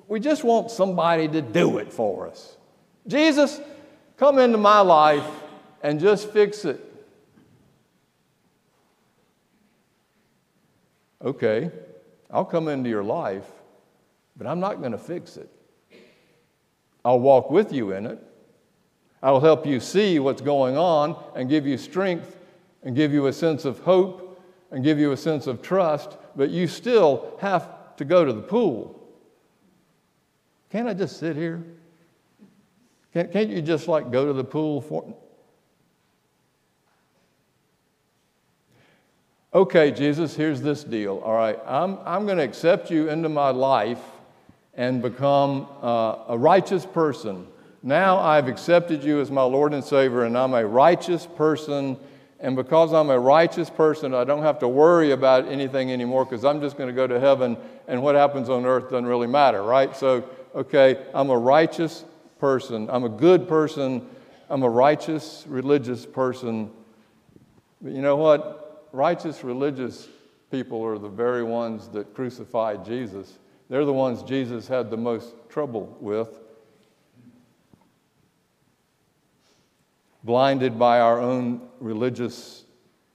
We 0.07 0.19
just 0.19 0.43
want 0.43 0.71
somebody 0.71 1.27
to 1.27 1.41
do 1.41 1.77
it 1.77 1.93
for 1.93 2.27
us. 2.27 2.57
Jesus, 3.05 3.59
come 4.17 4.39
into 4.39 4.57
my 4.57 4.79
life 4.79 5.27
and 5.83 5.99
just 5.99 6.31
fix 6.31 6.65
it. 6.65 6.83
Okay, 11.23 11.71
I'll 12.31 12.45
come 12.45 12.67
into 12.67 12.89
your 12.89 13.03
life, 13.03 13.47
but 14.37 14.47
I'm 14.47 14.59
not 14.59 14.79
going 14.79 14.93
to 14.93 14.97
fix 14.97 15.37
it. 15.37 15.49
I'll 17.03 17.19
walk 17.19 17.49
with 17.51 17.73
you 17.73 17.91
in 17.91 18.05
it. 18.05 18.19
I'll 19.21 19.41
help 19.41 19.65
you 19.65 19.79
see 19.79 20.19
what's 20.19 20.41
going 20.41 20.77
on 20.77 21.21
and 21.35 21.49
give 21.49 21.67
you 21.67 21.77
strength 21.77 22.37
and 22.83 22.95
give 22.95 23.11
you 23.11 23.27
a 23.27 23.33
sense 23.33 23.65
of 23.65 23.79
hope 23.79 24.41
and 24.71 24.83
give 24.83 24.99
you 24.99 25.11
a 25.11 25.17
sense 25.17 25.47
of 25.47 25.61
trust, 25.61 26.17
but 26.35 26.49
you 26.49 26.67
still 26.67 27.37
have 27.41 27.95
to 27.97 28.05
go 28.05 28.23
to 28.23 28.31
the 28.31 28.41
pool. 28.41 28.95
Can't 30.71 30.87
I 30.87 30.93
just 30.93 31.17
sit 31.17 31.35
here? 31.35 31.63
Can't, 33.13 33.31
can't 33.31 33.49
you 33.49 33.61
just 33.61 33.87
like 33.87 34.11
go 34.11 34.25
to 34.25 34.33
the 34.33 34.43
pool 34.43 34.81
for? 34.81 35.13
Okay, 39.51 39.89
Jesus, 39.89 40.35
here's 40.35 40.61
this 40.61 40.83
deal. 40.83 41.17
All 41.25 41.33
right, 41.33 41.57
I'm, 41.65 41.97
I'm 42.05 42.27
going 42.27 42.37
to 42.37 42.43
accept 42.43 42.91
you 42.91 43.09
into 43.09 43.29
my 43.29 43.49
life 43.49 43.97
and 44.75 45.01
become 45.01 45.67
uh, 45.81 46.25
a 46.27 46.37
righteous 46.37 46.85
person. 46.85 47.47
Now 47.81 48.19
I've 48.19 48.47
accepted 48.47 49.03
you 49.03 49.19
as 49.21 49.31
my 49.31 49.41
Lord 49.41 49.73
and 49.73 49.83
Savior, 49.83 50.25
and 50.25 50.37
I'm 50.37 50.53
a 50.53 50.63
righteous 50.63 51.25
person. 51.25 51.97
And 52.39 52.55
because 52.55 52.93
I'm 52.93 53.09
a 53.09 53.19
righteous 53.19 53.71
person, 53.71 54.13
I 54.13 54.23
don't 54.23 54.43
have 54.43 54.59
to 54.59 54.67
worry 54.67 55.13
about 55.13 55.47
anything 55.47 55.91
anymore 55.91 56.25
because 56.25 56.45
I'm 56.45 56.61
just 56.61 56.77
going 56.77 56.89
to 56.89 56.95
go 56.95 57.07
to 57.07 57.19
heaven, 57.19 57.57
and 57.87 58.03
what 58.03 58.13
happens 58.13 58.49
on 58.49 58.67
earth 58.67 58.91
doesn't 58.91 59.07
really 59.07 59.25
matter, 59.25 59.63
right? 59.63 59.97
So, 59.97 60.29
okay, 60.53 61.07
I'm 61.11 61.31
a 61.31 61.37
righteous 61.37 62.05
person. 62.37 62.87
I'm 62.91 63.03
a 63.03 63.09
good 63.09 63.47
person. 63.47 64.07
I'm 64.47 64.61
a 64.61 64.69
righteous, 64.69 65.43
religious 65.47 66.05
person. 66.05 66.69
But 67.81 67.93
you 67.93 68.03
know 68.03 68.15
what? 68.15 68.58
Righteous, 68.91 69.43
religious 69.43 70.07
people 70.51 70.83
are 70.83 70.97
the 70.97 71.09
very 71.09 71.43
ones 71.43 71.87
that 71.89 72.13
crucified 72.13 72.83
Jesus. 72.83 73.37
They're 73.69 73.85
the 73.85 73.93
ones 73.93 74.23
Jesus 74.23 74.67
had 74.67 74.89
the 74.89 74.97
most 74.97 75.35
trouble 75.49 75.95
with. 75.99 76.39
Blinded 80.23 80.77
by 80.77 80.99
our 80.99 81.19
own 81.19 81.67
religious 81.79 82.65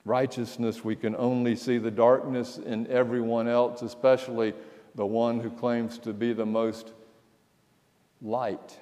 righteousness, 0.05 0.85
we 0.85 0.95
can 0.95 1.17
only 1.17 1.57
see 1.57 1.79
the 1.79 1.91
darkness 1.91 2.59
in 2.59 2.87
everyone 2.87 3.49
else, 3.49 3.83
especially 3.83 4.55
the 4.95 5.05
one 5.05 5.41
who 5.41 5.51
claims 5.51 5.99
to 5.99 6.13
be 6.13 6.33
the 6.33 6.47
most 6.47 6.93
light. 8.23 8.79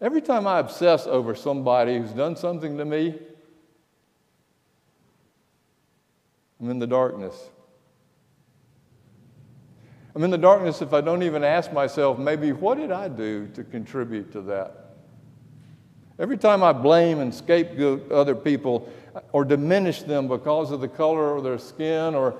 Every 0.00 0.20
time 0.20 0.46
I 0.46 0.60
obsess 0.60 1.06
over 1.08 1.34
somebody 1.34 1.98
who's 1.98 2.12
done 2.12 2.36
something 2.36 2.78
to 2.78 2.84
me, 2.84 3.18
I'm 6.60 6.70
in 6.70 6.78
the 6.78 6.86
darkness. 6.86 7.50
I'm 10.14 10.24
in 10.24 10.30
the 10.30 10.38
darkness 10.38 10.82
if 10.82 10.92
I 10.92 11.00
don't 11.00 11.22
even 11.22 11.44
ask 11.44 11.72
myself, 11.72 12.18
maybe, 12.18 12.50
what 12.52 12.76
did 12.76 12.90
I 12.90 13.08
do 13.08 13.46
to 13.54 13.62
contribute 13.62 14.32
to 14.32 14.40
that? 14.42 14.96
Every 16.18 16.36
time 16.36 16.64
I 16.64 16.72
blame 16.72 17.20
and 17.20 17.32
scapegoat 17.32 18.10
other 18.10 18.34
people 18.34 18.92
or 19.32 19.44
diminish 19.44 20.02
them 20.02 20.26
because 20.26 20.72
of 20.72 20.80
the 20.80 20.88
color 20.88 21.36
of 21.36 21.44
their 21.44 21.58
skin 21.58 22.16
or, 22.16 22.34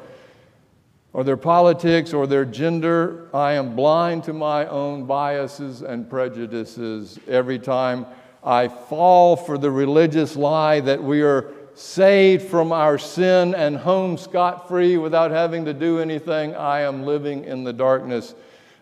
or 1.12 1.22
their 1.22 1.36
politics 1.36 2.12
or 2.12 2.26
their 2.26 2.44
gender, 2.44 3.28
I 3.32 3.52
am 3.52 3.76
blind 3.76 4.24
to 4.24 4.32
my 4.32 4.66
own 4.66 5.04
biases 5.04 5.82
and 5.82 6.10
prejudices. 6.10 7.20
Every 7.28 7.60
time 7.60 8.06
I 8.42 8.66
fall 8.66 9.36
for 9.36 9.56
the 9.56 9.70
religious 9.70 10.34
lie 10.34 10.80
that 10.80 11.00
we 11.00 11.22
are 11.22 11.52
saved 11.78 12.48
from 12.48 12.72
our 12.72 12.98
sin 12.98 13.54
and 13.54 13.76
home 13.76 14.18
scot 14.18 14.66
free 14.66 14.96
without 14.96 15.30
having 15.30 15.64
to 15.64 15.72
do 15.72 16.00
anything, 16.00 16.52
I 16.56 16.80
am 16.80 17.04
living 17.04 17.44
in 17.44 17.62
the 17.62 17.72
darkness. 17.72 18.34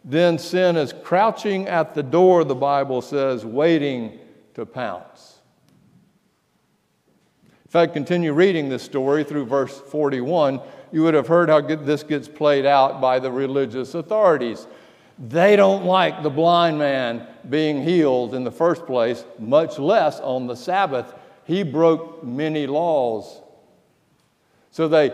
Then 0.03 0.39
sin 0.39 0.79
is 0.79 0.95
crouching 1.05 1.69
at 1.69 1.95
the 1.95 2.03
door, 2.03 2.43
the 2.43 2.55
Bible 2.55 3.03
says, 3.03 3.45
waiting 3.45 4.19
to 4.55 4.65
pounce. 4.65 5.41
If 7.67 7.77
I 7.77 7.87
continue 7.87 8.33
reading 8.33 8.71
this 8.71 8.83
story 8.83 9.25
through 9.25 9.45
verse 9.45 9.79
41, 9.79 10.59
you 10.91 11.03
would 11.03 11.13
have 11.13 11.27
heard 11.27 11.51
how 11.51 11.61
this 11.61 12.03
gets 12.03 12.29
played 12.29 12.65
out 12.65 13.03
by 13.03 13.19
the 13.19 13.31
religious 13.31 13.95
authorities. 13.95 14.67
They 15.19 15.55
don't 15.55 15.85
like 15.85 16.23
the 16.23 16.31
blind 16.31 16.79
man 16.79 17.27
being 17.51 17.83
healed 17.83 18.33
in 18.33 18.43
the 18.43 18.51
first 18.51 18.87
place, 18.87 19.27
much 19.39 19.79
less 19.79 20.19
on 20.21 20.47
the 20.47 20.57
Sabbath 20.57 21.13
he 21.47 21.63
broke 21.63 22.25
many 22.25 22.67
laws. 22.67 23.41
So 24.73 24.89
they 24.89 25.13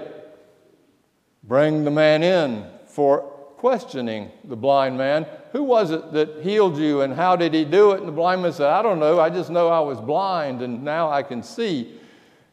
bring 1.45 1.85
the 1.85 1.91
man 1.91 2.23
in 2.23 2.65
for 2.87 3.21
questioning 3.59 4.31
the 4.45 4.57
blind 4.57 4.97
man. 4.97 5.27
Who 5.53 5.63
was 5.63 5.91
it 5.91 6.13
that 6.13 6.43
healed 6.43 6.79
you 6.79 7.03
and 7.03 7.15
how 7.15 7.37
did 7.37 7.53
he 7.53 7.65
do 7.65 7.93
it? 7.93 8.01
And 8.01 8.09
the 8.09 8.13
blind 8.13 8.43
man 8.43 8.53
said, 8.53 8.69
I 8.71 8.83
don't 8.83 8.99
know. 8.99 9.21
I 9.21 9.29
just 9.29 9.51
know 9.51 9.69
I 9.69 9.81
was 9.81 10.01
blind 10.01 10.63
and 10.63 10.83
now 10.83 11.11
I 11.11 11.23
can 11.23 11.43
see. 11.43 12.01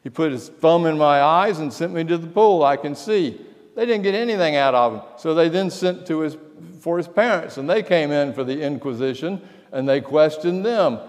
He 0.03 0.09
put 0.09 0.31
his 0.31 0.49
thumb 0.49 0.85
in 0.85 0.97
my 0.97 1.21
eyes 1.21 1.59
and 1.59 1.71
sent 1.71 1.93
me 1.93 2.03
to 2.03 2.17
the 2.17 2.27
pool. 2.27 2.63
I 2.63 2.77
can 2.77 2.95
see. 2.95 3.39
They 3.75 3.85
didn't 3.85 4.03
get 4.03 4.13
anything 4.13 4.57
out 4.57 4.75
of 4.75 4.93
him. 4.93 5.01
So 5.17 5.33
they 5.33 5.47
then 5.47 5.69
sent 5.69 6.05
to 6.07 6.19
his, 6.19 6.37
for 6.81 6.97
his 6.97 7.07
parents 7.07 7.57
and 7.57 7.69
they 7.69 7.81
came 7.81 8.11
in 8.11 8.33
for 8.33 8.43
the 8.43 8.61
inquisition 8.61 9.41
and 9.71 9.87
they 9.87 10.01
questioned 10.01 10.65
them. 10.65 10.99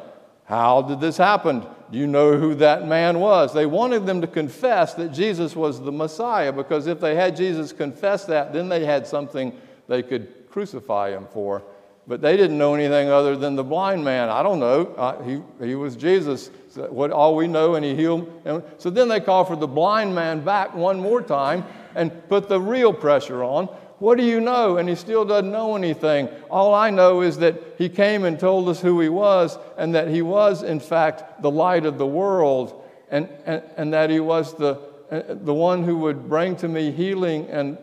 How 0.44 0.82
did 0.82 1.00
this 1.00 1.16
happen? 1.16 1.66
Do 1.90 1.98
you 1.98 2.06
know 2.06 2.36
who 2.36 2.54
that 2.56 2.86
man 2.86 3.18
was? 3.18 3.52
They 3.52 3.66
wanted 3.66 4.06
them 4.06 4.20
to 4.20 4.26
confess 4.26 4.94
that 4.94 5.12
Jesus 5.12 5.56
was 5.56 5.80
the 5.80 5.90
Messiah 5.90 6.52
because 6.52 6.86
if 6.86 7.00
they 7.00 7.16
had 7.16 7.36
Jesus 7.36 7.72
confess 7.72 8.24
that, 8.26 8.52
then 8.52 8.68
they 8.68 8.84
had 8.84 9.06
something 9.06 9.52
they 9.88 10.02
could 10.02 10.48
crucify 10.50 11.10
him 11.10 11.26
for. 11.32 11.62
But 12.06 12.20
they 12.20 12.36
didn't 12.36 12.58
know 12.58 12.74
anything 12.74 13.08
other 13.08 13.36
than 13.36 13.56
the 13.56 13.64
blind 13.64 14.04
man. 14.04 14.28
I 14.28 14.42
don't 14.42 14.58
know. 14.58 14.86
Uh, 14.96 15.22
he, 15.22 15.42
he 15.64 15.74
was 15.74 15.96
Jesus. 15.96 16.50
So 16.70 16.86
what 16.90 17.10
all 17.10 17.36
we 17.36 17.46
know, 17.46 17.74
and 17.74 17.84
he 17.84 17.94
healed. 17.94 18.30
Him. 18.44 18.62
So 18.78 18.90
then 18.90 19.08
they 19.08 19.20
call 19.20 19.44
for 19.44 19.56
the 19.56 19.68
blind 19.68 20.14
man 20.14 20.40
back 20.40 20.74
one 20.74 20.98
more 21.00 21.22
time 21.22 21.64
and 21.94 22.28
put 22.28 22.48
the 22.48 22.60
real 22.60 22.92
pressure 22.92 23.42
on. 23.44 23.68
What 24.00 24.16
do 24.16 24.24
you 24.24 24.40
know? 24.40 24.78
And 24.78 24.88
he 24.88 24.94
still 24.94 25.24
doesn't 25.24 25.52
know 25.52 25.76
anything. 25.76 26.28
All 26.50 26.74
I 26.74 26.90
know 26.90 27.20
is 27.20 27.36
that 27.38 27.54
he 27.78 27.88
came 27.88 28.24
and 28.24 28.40
told 28.40 28.68
us 28.68 28.80
who 28.80 28.98
he 29.00 29.10
was, 29.10 29.58
and 29.76 29.94
that 29.94 30.08
he 30.08 30.22
was, 30.22 30.62
in 30.62 30.80
fact, 30.80 31.42
the 31.42 31.50
light 31.50 31.86
of 31.86 31.98
the 31.98 32.06
world, 32.06 32.82
and, 33.10 33.28
and, 33.44 33.62
and 33.76 33.92
that 33.92 34.08
he 34.10 34.18
was 34.18 34.54
the, 34.54 34.80
uh, 35.10 35.22
the 35.28 35.54
one 35.54 35.84
who 35.84 35.98
would 35.98 36.28
bring 36.28 36.56
to 36.56 36.68
me 36.68 36.90
healing 36.90 37.46
and, 37.48 37.76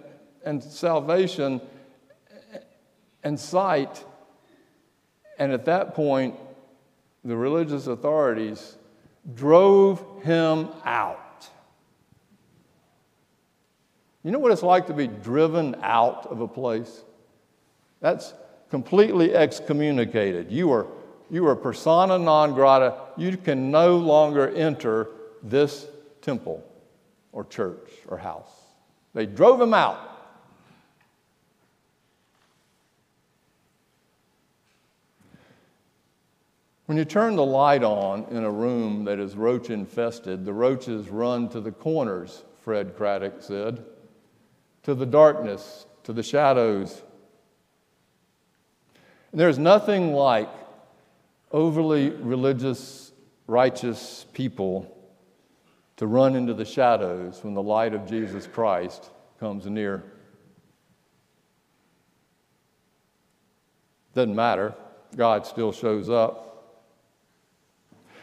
and 0.44 0.64
salvation 0.64 1.62
and 3.24 3.40
sight. 3.40 4.04
And 5.38 5.52
at 5.52 5.66
that 5.66 5.94
point, 5.94 6.36
the 7.24 7.38
religious 7.38 7.86
authorities 7.86 8.76
drove 9.36 10.04
him 10.24 10.70
out. 10.84 11.20
You 14.28 14.34
know 14.34 14.40
what 14.40 14.52
it's 14.52 14.62
like 14.62 14.88
to 14.88 14.94
be 14.94 15.08
driven 15.08 15.78
out 15.82 16.26
of 16.26 16.42
a 16.42 16.50
place? 16.50 17.06
That's 18.02 18.34
completely 18.70 19.34
excommunicated. 19.34 20.52
You 20.52 20.70
are, 20.74 20.88
you 21.32 21.48
are 21.48 21.56
persona 21.56 22.20
non 22.20 22.54
grata. 22.54 22.96
You 23.16 23.38
can 23.38 23.72
no 23.72 23.96
longer 23.96 24.50
enter 24.50 25.08
this 25.44 25.88
temple 26.22 26.62
or 27.32 27.46
church 27.46 27.90
or 28.10 28.18
house. 28.18 28.52
They 29.14 29.26
drove 29.26 29.62
him 29.62 29.74
out. 29.74 29.98
When 36.88 36.98
you 36.98 37.06
turn 37.06 37.38
the 37.38 37.46
light 37.46 37.86
on 37.86 38.26
in 38.26 38.44
a 38.44 38.52
room 38.52 39.06
that 39.06 39.20
is 39.20 39.38
roach 39.38 39.70
infested, 39.70 40.44
the 40.44 40.52
roaches 40.52 41.08
run 41.08 41.48
to 41.48 41.62
the 41.62 41.72
corners, 41.72 42.44
Fred 42.60 42.98
Craddock 42.98 43.42
said 43.42 43.86
to 44.88 44.96
the 44.96 45.06
darkness, 45.06 45.86
to 46.02 46.14
the 46.14 46.24
shadows. 46.24 47.02
And 49.34 49.42
there's 49.42 49.60
nothing 49.60 50.14
like 50.14 50.48
overly 51.52 52.12
religious, 52.12 53.12
righteous 53.48 54.26
people 54.32 54.98
to 55.98 56.08
run 56.08 56.38
into 56.38 56.54
the 56.54 56.64
shadows 56.64 57.44
when 57.44 57.54
the 57.54 57.62
light 57.62 57.94
of 57.94 58.08
Jesus 58.08 58.48
Christ 58.48 59.12
comes 59.42 59.66
near. 59.66 60.06
Doesn't 64.16 64.38
matter, 64.38 64.74
God 65.18 65.46
still 65.46 65.74
shows 65.74 66.10
up. 66.10 66.80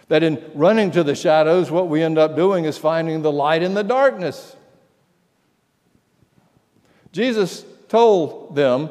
That 0.09 0.23
in 0.23 0.43
running 0.55 0.93
to 0.93 1.05
the 1.05 1.15
shadows, 1.15 1.71
what 1.71 1.91
we 1.91 2.03
end 2.03 2.17
up 2.17 2.35
doing 2.35 2.65
is 2.65 2.79
finding 2.79 3.21
the 3.21 3.31
light 3.31 3.63
in 3.63 3.75
the 3.75 3.85
darkness. 3.85 4.57
Jesus 7.15 7.65
told 7.89 8.57
them, 8.57 8.91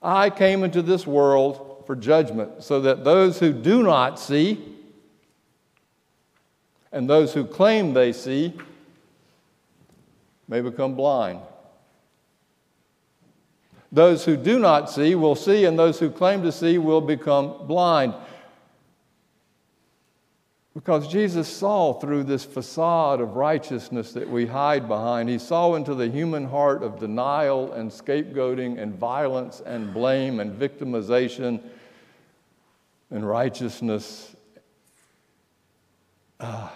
I 0.00 0.30
came 0.30 0.62
into 0.62 0.82
this 0.82 1.04
world 1.04 1.82
for 1.84 1.96
judgment, 1.96 2.62
so 2.62 2.80
that 2.82 3.02
those 3.02 3.40
who 3.40 3.52
do 3.52 3.82
not 3.82 4.20
see 4.20 4.76
and 6.92 7.10
those 7.10 7.34
who 7.34 7.44
claim 7.44 7.92
they 7.92 8.12
see 8.12 8.54
may 10.46 10.60
become 10.60 10.94
blind. 10.94 11.40
Those 13.90 14.24
who 14.24 14.36
do 14.36 14.60
not 14.60 14.88
see 14.88 15.16
will 15.16 15.34
see, 15.34 15.64
and 15.64 15.76
those 15.76 15.98
who 15.98 16.10
claim 16.10 16.44
to 16.44 16.52
see 16.52 16.78
will 16.78 17.00
become 17.00 17.66
blind. 17.66 18.14
Because 20.78 21.08
Jesus 21.08 21.48
saw 21.48 21.92
through 21.94 22.22
this 22.22 22.44
facade 22.44 23.20
of 23.20 23.34
righteousness 23.34 24.12
that 24.12 24.30
we 24.30 24.46
hide 24.46 24.86
behind. 24.86 25.28
He 25.28 25.36
saw 25.36 25.74
into 25.74 25.92
the 25.92 26.06
human 26.06 26.44
heart 26.44 26.84
of 26.84 27.00
denial 27.00 27.72
and 27.72 27.90
scapegoating 27.90 28.78
and 28.78 28.94
violence 28.94 29.60
and 29.66 29.92
blame 29.92 30.38
and 30.38 30.56
victimization 30.56 31.60
and 33.10 33.28
righteousness. 33.28 34.36
Ah. 36.38 36.72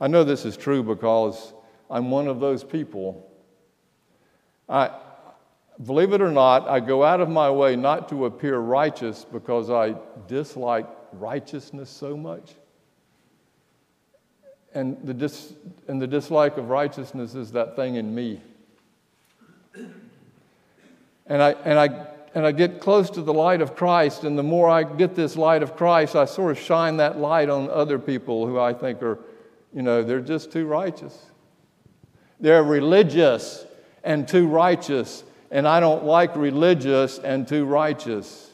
I 0.00 0.08
know 0.08 0.24
this 0.24 0.44
is 0.44 0.56
true 0.56 0.82
because 0.82 1.52
I'm 1.88 2.10
one 2.10 2.26
of 2.26 2.40
those 2.40 2.64
people. 2.64 3.30
I, 4.68 4.90
believe 5.84 6.12
it 6.12 6.20
or 6.20 6.30
not, 6.30 6.68
I 6.68 6.80
go 6.80 7.02
out 7.04 7.20
of 7.20 7.28
my 7.28 7.50
way 7.50 7.76
not 7.76 8.08
to 8.10 8.26
appear 8.26 8.58
righteous 8.58 9.24
because 9.24 9.70
I 9.70 9.94
dislike 10.28 10.86
righteousness 11.12 11.90
so 11.90 12.16
much. 12.16 12.54
And 14.74 14.98
the, 15.04 15.14
dis- 15.14 15.54
and 15.88 16.00
the 16.00 16.06
dislike 16.06 16.56
of 16.56 16.68
righteousness 16.68 17.34
is 17.34 17.52
that 17.52 17.76
thing 17.76 17.96
in 17.96 18.14
me. 18.14 18.40
And 21.26 21.42
I, 21.42 21.50
and, 21.64 21.78
I, 21.78 22.06
and 22.34 22.46
I 22.46 22.52
get 22.52 22.80
close 22.80 23.10
to 23.10 23.22
the 23.22 23.32
light 23.32 23.60
of 23.60 23.74
Christ, 23.74 24.24
and 24.24 24.38
the 24.38 24.42
more 24.42 24.68
I 24.68 24.82
get 24.84 25.14
this 25.14 25.36
light 25.36 25.62
of 25.62 25.76
Christ, 25.76 26.14
I 26.14 26.24
sort 26.24 26.52
of 26.52 26.58
shine 26.58 26.98
that 26.98 27.18
light 27.18 27.48
on 27.48 27.70
other 27.70 27.98
people 27.98 28.46
who 28.46 28.60
I 28.60 28.72
think 28.72 29.02
are, 29.02 29.18
you 29.72 29.82
know, 29.82 30.02
they're 30.02 30.20
just 30.20 30.52
too 30.52 30.66
righteous. 30.66 31.18
They're 32.38 32.64
religious 32.64 33.64
and 34.04 34.26
too 34.26 34.46
righteous 34.46 35.24
and 35.50 35.66
I 35.66 35.80
don't 35.80 36.04
like 36.04 36.36
religious 36.36 37.18
and 37.18 37.46
too 37.46 37.64
righteous. 37.64 38.50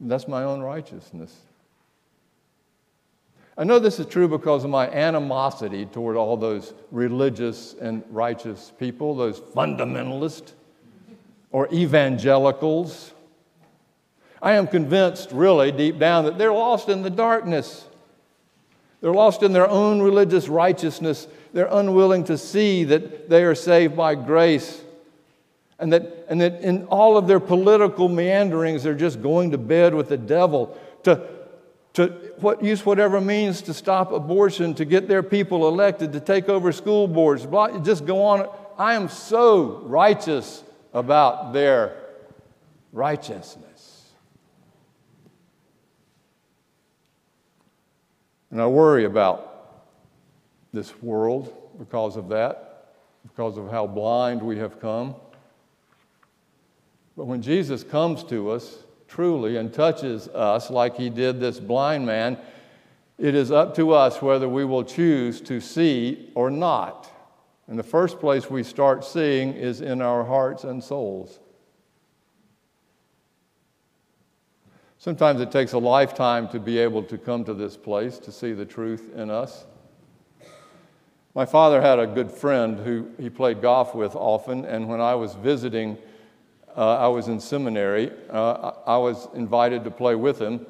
That's 0.00 0.28
my 0.28 0.44
own 0.44 0.60
righteousness. 0.60 1.34
I 3.56 3.64
know 3.64 3.78
this 3.78 4.00
is 4.00 4.06
true 4.06 4.26
because 4.26 4.64
of 4.64 4.70
my 4.70 4.88
animosity 4.90 5.86
toward 5.86 6.16
all 6.16 6.36
those 6.36 6.74
religious 6.90 7.74
and 7.80 8.02
righteous 8.10 8.72
people, 8.78 9.14
those 9.14 9.40
fundamentalists 9.40 10.52
or 11.52 11.72
evangelicals. 11.72 13.12
I 14.42 14.54
am 14.54 14.66
convinced, 14.66 15.30
really, 15.30 15.70
deep 15.70 15.98
down, 15.98 16.24
that 16.24 16.36
they're 16.36 16.52
lost 16.52 16.88
in 16.88 17.02
the 17.02 17.10
darkness. 17.10 17.86
They're 19.04 19.12
lost 19.12 19.42
in 19.42 19.52
their 19.52 19.68
own 19.68 20.00
religious 20.00 20.48
righteousness 20.48 21.28
they're 21.52 21.68
unwilling 21.70 22.24
to 22.24 22.38
see 22.38 22.84
that 22.84 23.28
they 23.28 23.44
are 23.44 23.54
saved 23.54 23.94
by 23.94 24.14
grace. 24.14 24.82
And 25.78 25.92
that, 25.92 26.24
and 26.30 26.40
that 26.40 26.62
in 26.62 26.86
all 26.86 27.18
of 27.18 27.26
their 27.26 27.38
political 27.38 28.08
meanderings, 28.08 28.82
they're 28.82 28.94
just 28.94 29.20
going 29.20 29.50
to 29.50 29.58
bed 29.58 29.94
with 29.94 30.08
the 30.08 30.16
devil 30.16 30.74
to, 31.02 31.22
to 31.92 32.06
what, 32.38 32.64
use 32.64 32.86
whatever 32.86 33.20
means 33.20 33.60
to 33.62 33.74
stop 33.74 34.10
abortion, 34.10 34.74
to 34.76 34.86
get 34.86 35.06
their 35.06 35.22
people 35.22 35.68
elected, 35.68 36.14
to 36.14 36.20
take 36.20 36.48
over 36.48 36.72
school 36.72 37.06
boards, 37.06 37.44
blah, 37.44 37.78
just 37.80 38.06
go 38.06 38.22
on. 38.22 38.48
I 38.78 38.94
am 38.94 39.10
so 39.10 39.82
righteous 39.84 40.64
about 40.94 41.52
their 41.52 41.94
righteousness. 42.90 43.63
And 48.54 48.62
I 48.62 48.68
worry 48.68 49.04
about 49.04 49.82
this 50.72 51.02
world 51.02 51.52
because 51.76 52.16
of 52.16 52.28
that, 52.28 52.94
because 53.24 53.58
of 53.58 53.68
how 53.68 53.84
blind 53.88 54.40
we 54.40 54.58
have 54.58 54.80
come. 54.80 55.16
But 57.16 57.24
when 57.24 57.42
Jesus 57.42 57.82
comes 57.82 58.22
to 58.22 58.52
us 58.52 58.84
truly 59.08 59.56
and 59.56 59.74
touches 59.74 60.28
us 60.28 60.70
like 60.70 60.96
he 60.96 61.10
did 61.10 61.40
this 61.40 61.58
blind 61.58 62.06
man, 62.06 62.38
it 63.18 63.34
is 63.34 63.50
up 63.50 63.74
to 63.74 63.90
us 63.90 64.22
whether 64.22 64.48
we 64.48 64.64
will 64.64 64.84
choose 64.84 65.40
to 65.40 65.60
see 65.60 66.30
or 66.36 66.48
not. 66.48 67.10
And 67.66 67.76
the 67.76 67.82
first 67.82 68.20
place 68.20 68.48
we 68.48 68.62
start 68.62 69.04
seeing 69.04 69.54
is 69.54 69.80
in 69.80 70.00
our 70.00 70.22
hearts 70.22 70.62
and 70.62 70.80
souls. 70.80 71.40
Sometimes 75.04 75.42
it 75.42 75.50
takes 75.50 75.74
a 75.74 75.78
lifetime 75.78 76.48
to 76.48 76.58
be 76.58 76.78
able 76.78 77.02
to 77.02 77.18
come 77.18 77.44
to 77.44 77.52
this 77.52 77.76
place 77.76 78.18
to 78.20 78.32
see 78.32 78.54
the 78.54 78.64
truth 78.64 79.10
in 79.14 79.28
us. 79.28 79.66
My 81.34 81.44
father 81.44 81.82
had 81.82 81.98
a 81.98 82.06
good 82.06 82.30
friend 82.30 82.78
who 82.78 83.10
he 83.20 83.28
played 83.28 83.60
golf 83.60 83.94
with 83.94 84.16
often, 84.16 84.64
and 84.64 84.88
when 84.88 85.02
I 85.02 85.14
was 85.14 85.34
visiting, 85.34 85.98
uh, 86.74 86.96
I 86.96 87.08
was 87.08 87.28
in 87.28 87.38
seminary. 87.38 88.12
Uh, 88.30 88.72
I 88.86 88.96
was 88.96 89.28
invited 89.34 89.84
to 89.84 89.90
play 89.90 90.14
with 90.14 90.40
him. 90.40 90.64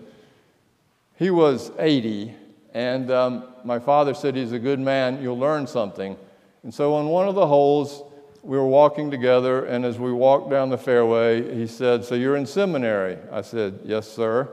He 1.16 1.30
was 1.30 1.70
80, 1.78 2.34
and 2.72 3.12
um, 3.12 3.44
my 3.62 3.78
father 3.78 4.14
said, 4.14 4.34
He's 4.34 4.50
a 4.50 4.58
good 4.58 4.80
man, 4.80 5.22
you'll 5.22 5.38
learn 5.38 5.68
something. 5.68 6.16
And 6.64 6.74
so 6.74 6.94
on 6.94 7.06
one 7.06 7.28
of 7.28 7.36
the 7.36 7.46
holes, 7.46 8.02
we 8.44 8.58
were 8.58 8.66
walking 8.66 9.10
together, 9.10 9.64
and 9.64 9.84
as 9.84 9.98
we 9.98 10.12
walked 10.12 10.50
down 10.50 10.68
the 10.68 10.78
fairway, 10.78 11.56
he 11.56 11.66
said, 11.66 12.04
So 12.04 12.14
you're 12.14 12.36
in 12.36 12.44
seminary? 12.44 13.16
I 13.32 13.40
said, 13.40 13.80
Yes, 13.84 14.06
sir. 14.06 14.48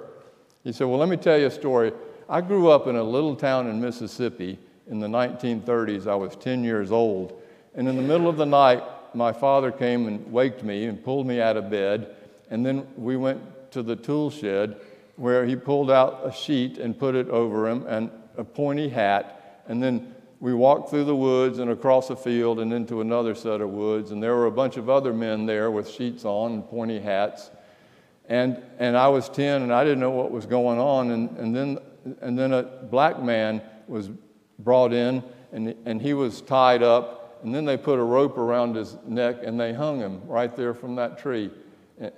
He 0.63 0.71
said, 0.71 0.87
Well, 0.87 0.97
let 0.97 1.09
me 1.09 1.17
tell 1.17 1.37
you 1.37 1.47
a 1.47 1.51
story. 1.51 1.91
I 2.29 2.39
grew 2.39 2.69
up 2.69 2.87
in 2.87 2.95
a 2.95 3.03
little 3.03 3.35
town 3.35 3.67
in 3.67 3.81
Mississippi 3.81 4.57
in 4.87 4.99
the 4.99 5.07
1930s. 5.07 6.07
I 6.07 6.15
was 6.15 6.37
10 6.37 6.63
years 6.63 6.91
old. 6.91 7.41
And 7.75 7.87
in 7.87 7.97
the 7.97 8.01
middle 8.01 8.29
of 8.29 8.37
the 8.37 8.45
night, 8.45 8.81
my 9.13 9.33
father 9.33 9.71
came 9.71 10.07
and 10.07 10.31
waked 10.31 10.63
me 10.63 10.85
and 10.85 11.03
pulled 11.03 11.27
me 11.27 11.41
out 11.41 11.57
of 11.57 11.69
bed. 11.69 12.15
And 12.49 12.65
then 12.65 12.87
we 12.95 13.17
went 13.17 13.41
to 13.71 13.83
the 13.83 13.97
tool 13.97 14.29
shed 14.29 14.79
where 15.17 15.45
he 15.45 15.55
pulled 15.57 15.91
out 15.91 16.21
a 16.23 16.31
sheet 16.31 16.77
and 16.77 16.97
put 16.97 17.15
it 17.15 17.29
over 17.29 17.67
him 17.67 17.85
and 17.87 18.09
a 18.37 18.43
pointy 18.43 18.87
hat. 18.87 19.63
And 19.67 19.83
then 19.83 20.15
we 20.41 20.55
walked 20.55 20.89
through 20.89 21.03
the 21.03 21.15
woods 21.15 21.59
and 21.59 21.69
across 21.69 22.09
a 22.09 22.15
field 22.15 22.59
and 22.59 22.73
into 22.73 22.99
another 22.99 23.35
set 23.35 23.61
of 23.61 23.69
woods. 23.69 24.09
And 24.09 24.21
there 24.21 24.35
were 24.35 24.47
a 24.47 24.51
bunch 24.51 24.75
of 24.75 24.89
other 24.89 25.13
men 25.13 25.45
there 25.45 25.69
with 25.69 25.87
sheets 25.87 26.25
on 26.25 26.53
and 26.53 26.67
pointy 26.67 26.99
hats. 26.99 27.51
And, 28.27 28.59
and 28.79 28.97
I 28.97 29.07
was 29.07 29.29
10 29.29 29.61
and 29.61 29.71
I 29.71 29.83
didn't 29.83 29.99
know 29.99 30.09
what 30.09 30.31
was 30.31 30.47
going 30.47 30.79
on. 30.79 31.11
And, 31.11 31.37
and, 31.37 31.55
then, 31.55 31.77
and 32.21 32.37
then 32.37 32.53
a 32.53 32.63
black 32.63 33.21
man 33.21 33.61
was 33.87 34.09
brought 34.57 34.93
in 34.93 35.23
and, 35.51 35.75
and 35.85 36.01
he 36.01 36.15
was 36.15 36.41
tied 36.41 36.81
up 36.81 37.39
and 37.43 37.53
then 37.53 37.65
they 37.65 37.77
put 37.77 37.99
a 37.99 38.03
rope 38.03 38.39
around 38.39 38.75
his 38.75 38.97
neck 39.05 39.37
and 39.43 39.59
they 39.59 39.73
hung 39.73 39.99
him 39.99 40.21
right 40.25 40.55
there 40.55 40.73
from 40.73 40.95
that 40.95 41.19
tree. 41.19 41.51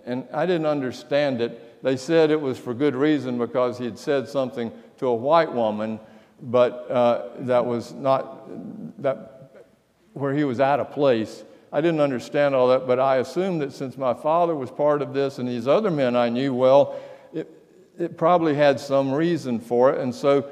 And 0.06 0.26
I 0.34 0.46
didn't 0.46 0.66
understand 0.66 1.42
it. 1.42 1.84
They 1.84 1.98
said 1.98 2.32
it 2.32 2.40
was 2.40 2.58
for 2.58 2.74
good 2.74 2.96
reason 2.96 3.38
because 3.38 3.78
he 3.78 3.84
had 3.84 4.00
said 4.00 4.30
something 4.30 4.72
to 5.00 5.08
a 5.08 5.16
white 5.16 5.52
woman, 5.52 6.00
but 6.44 6.92
uh, 6.92 7.30
that 7.40 7.66
was 7.66 7.94
not 7.94 9.02
that 9.02 9.64
where 10.12 10.34
he 10.34 10.44
was 10.44 10.60
out 10.60 10.80
of 10.80 10.92
place. 10.92 11.44
I 11.72 11.82
didn't 11.82 12.02
understand 12.02 12.54
all 12.54 12.68
that, 12.68 12.86
but 12.86 13.00
I 13.00 13.18
assumed 13.18 13.62
that 13.62 13.72
since 13.74 13.98
my 13.98 14.14
father 14.14 14.54
was 14.54 14.70
part 14.70 15.02
of 15.02 15.14
this 15.14 15.40
and 15.40 15.48
these 15.48 15.68
other 15.68 15.90
men 15.90 16.16
I 16.16 16.30
knew 16.30 16.54
well, 16.54 17.00
it, 17.34 17.50
it 17.98 18.18
probably 18.18 18.54
had 18.54 18.80
some 18.80 19.12
reason 19.12 19.60
for 19.60 19.92
it. 19.92 20.00
And 20.00 20.14
so, 20.14 20.50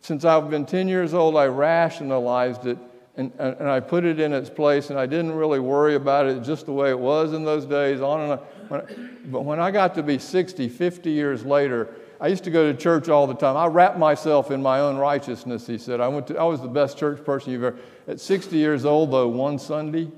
since 0.00 0.24
I've 0.24 0.48
been 0.48 0.64
10 0.64 0.88
years 0.88 1.12
old, 1.12 1.36
I 1.36 1.46
rationalized 1.46 2.66
it 2.66 2.78
and, 3.18 3.32
and 3.38 3.68
I 3.68 3.80
put 3.80 4.04
it 4.04 4.20
in 4.20 4.32
its 4.32 4.48
place, 4.48 4.90
and 4.90 4.98
I 4.98 5.04
didn't 5.04 5.32
really 5.32 5.58
worry 5.58 5.96
about 5.96 6.26
it 6.26 6.40
just 6.44 6.66
the 6.66 6.72
way 6.72 6.90
it 6.90 6.98
was 6.98 7.32
in 7.32 7.44
those 7.44 7.66
days, 7.66 8.00
on 8.00 8.20
and 8.20 8.32
on. 8.32 8.38
When, 8.68 9.18
but 9.26 9.40
when 9.40 9.58
I 9.58 9.72
got 9.72 9.96
to 9.96 10.04
be 10.04 10.20
60, 10.20 10.68
50 10.68 11.10
years 11.10 11.44
later, 11.44 11.96
I 12.20 12.28
used 12.28 12.44
to 12.44 12.50
go 12.50 12.70
to 12.70 12.76
church 12.76 13.08
all 13.08 13.26
the 13.26 13.34
time. 13.34 13.56
I 13.56 13.66
wrapped 13.66 13.98
myself 13.98 14.50
in 14.50 14.60
my 14.60 14.80
own 14.80 14.96
righteousness, 14.96 15.66
he 15.66 15.78
said. 15.78 16.00
I, 16.00 16.08
went 16.08 16.26
to, 16.28 16.38
I 16.38 16.44
was 16.44 16.60
the 16.60 16.68
best 16.68 16.98
church 16.98 17.24
person 17.24 17.52
you've 17.52 17.62
ever. 17.62 17.78
At 18.08 18.20
60 18.20 18.56
years 18.56 18.84
old, 18.84 19.12
though, 19.12 19.28
one 19.28 19.58
Sunday, 19.58 20.10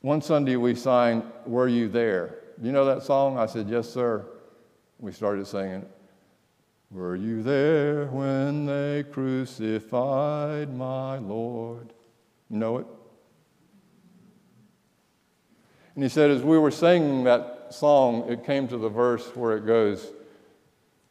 one 0.00 0.22
Sunday 0.22 0.56
we 0.56 0.74
sang, 0.74 1.24
Were 1.44 1.66
You 1.66 1.88
There? 1.88 2.38
Do 2.60 2.66
you 2.66 2.72
know 2.72 2.84
that 2.84 3.02
song? 3.02 3.38
I 3.38 3.46
said, 3.46 3.68
Yes, 3.68 3.88
sir. 3.88 4.24
We 5.00 5.12
started 5.12 5.46
singing 5.46 5.86
were 6.90 7.16
you 7.16 7.42
there 7.42 8.06
when 8.06 8.64
they 8.64 9.04
crucified 9.04 10.74
my 10.74 11.18
Lord? 11.18 11.92
You 12.48 12.56
know 12.56 12.78
it? 12.78 12.86
And 15.94 16.02
he 16.02 16.08
said, 16.08 16.30
as 16.30 16.42
we 16.42 16.58
were 16.58 16.70
singing 16.70 17.24
that 17.24 17.57
song, 17.74 18.28
it 18.28 18.44
came 18.44 18.68
to 18.68 18.76
the 18.76 18.88
verse 18.88 19.26
where 19.34 19.56
it 19.56 19.66
goes, 19.66 20.12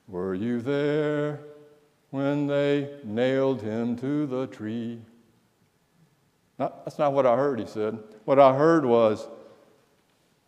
Were 0.07 0.33
you 0.33 0.61
there 0.61 1.39
when 2.11 2.47
they 2.47 2.95
nailed 3.03 3.61
him 3.61 3.95
to 3.97 4.25
the 4.25 4.47
tree? 4.47 4.99
Not, 6.59 6.85
that's 6.85 6.97
not 6.97 7.13
what 7.13 7.25
I 7.25 7.35
heard, 7.35 7.59
he 7.59 7.65
said. 7.65 7.99
What 8.25 8.39
I 8.39 8.55
heard 8.55 8.85
was, 8.85 9.27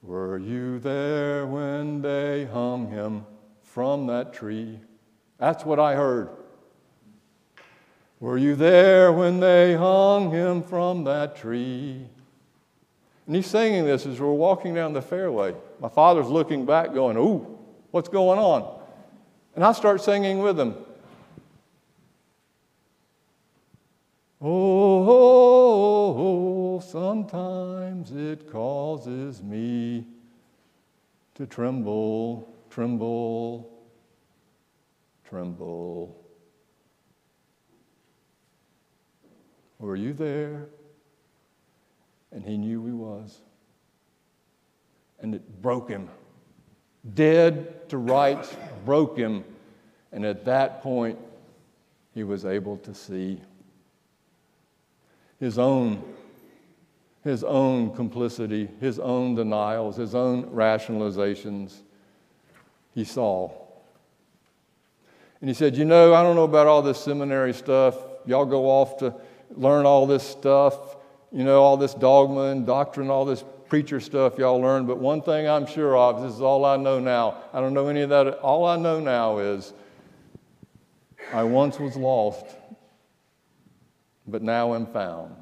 Were 0.01 0.37
you 0.37 0.79
there 0.79 1.45
when 1.45 2.01
they 2.01 2.45
hung 2.45 2.89
him 2.89 3.25
from 3.61 4.07
that 4.07 4.33
tree? 4.33 4.79
That's 5.37 5.63
what 5.63 5.79
I 5.79 5.95
heard. 5.95 6.29
Were 8.19 8.37
you 8.37 8.55
there 8.55 9.13
when 9.13 9.39
they 9.39 9.75
hung 9.75 10.31
him 10.31 10.61
from 10.61 11.05
that 11.05 11.37
tree? 11.37 12.05
And 13.25 13.35
he's 13.35 13.47
singing 13.47 13.85
this 13.85 14.05
as 14.05 14.19
we're 14.19 14.33
walking 14.33 14.73
down 14.73 14.91
the 14.91 15.01
fairway. 15.01 15.55
My 15.79 15.89
father's 15.89 16.27
looking 16.27 16.65
back, 16.65 16.93
going, 16.93 17.17
Ooh, 17.17 17.57
what's 17.91 18.09
going 18.09 18.39
on? 18.39 18.79
And 19.55 19.63
I 19.63 19.71
start 19.71 20.01
singing 20.01 20.39
with 20.39 20.59
him. 20.59 20.75
Oh, 24.41 25.05
oh, 25.09 26.15
oh, 26.17 26.79
sometimes 26.79 28.11
it 28.13 28.49
causes 28.49 29.43
me 29.43 30.05
to 31.35 31.45
tremble, 31.45 32.53
tremble, 32.69 33.69
tremble. 35.27 36.15
Were 39.79 39.95
you 39.95 40.13
there? 40.13 40.67
And 42.31 42.43
he 42.43 42.57
knew 42.57 42.85
he 42.85 42.93
was. 42.93 43.41
And 45.21 45.35
it 45.35 45.61
broke 45.61 45.89
him. 45.89 46.09
Dead 47.13 47.89
to 47.89 47.97
rights, 47.97 48.55
broke 48.85 49.17
him. 49.17 49.43
And 50.11 50.25
at 50.25 50.45
that 50.45 50.81
point, 50.81 51.19
he 52.13 52.23
was 52.23 52.45
able 52.45 52.77
to 52.77 52.93
see 52.93 53.39
his 55.39 55.57
own, 55.57 56.03
his 57.23 57.43
own 57.43 57.95
complicity, 57.95 58.69
his 58.79 58.99
own 58.99 59.35
denials, 59.35 59.95
his 59.95 60.15
own 60.15 60.45
rationalizations. 60.45 61.81
He 62.93 63.03
saw. 63.03 63.51
And 65.39 65.49
he 65.49 65.53
said, 65.53 65.77
You 65.77 65.85
know, 65.85 66.13
I 66.13 66.23
don't 66.23 66.35
know 66.35 66.43
about 66.43 66.67
all 66.67 66.81
this 66.81 66.99
seminary 66.99 67.53
stuff. 67.53 67.95
Y'all 68.25 68.45
go 68.45 68.65
off 68.65 68.97
to 68.97 69.13
learn 69.51 69.85
all 69.85 70.05
this 70.05 70.23
stuff, 70.23 70.97
you 71.31 71.43
know, 71.43 71.61
all 71.61 71.77
this 71.77 71.93
dogma 71.93 72.51
and 72.51 72.65
doctrine, 72.65 73.09
all 73.09 73.25
this 73.25 73.43
preacher 73.69 73.99
stuff 73.99 74.37
y'all 74.37 74.59
learn. 74.59 74.85
But 74.85 74.97
one 74.97 75.21
thing 75.21 75.47
I'm 75.47 75.65
sure 75.65 75.95
of, 75.95 76.21
this 76.21 76.33
is 76.33 76.41
all 76.41 76.65
I 76.65 76.75
know 76.75 76.99
now. 76.99 77.43
I 77.53 77.61
don't 77.61 77.73
know 77.73 77.87
any 77.87 78.01
of 78.01 78.09
that. 78.09 78.39
All 78.39 78.65
I 78.65 78.75
know 78.75 78.99
now 78.99 79.37
is 79.37 79.73
I 81.31 81.43
once 81.43 81.79
was 81.79 81.95
lost, 81.95 82.45
but 84.27 84.41
now 84.41 84.73
am 84.73 84.87
found. 84.87 85.35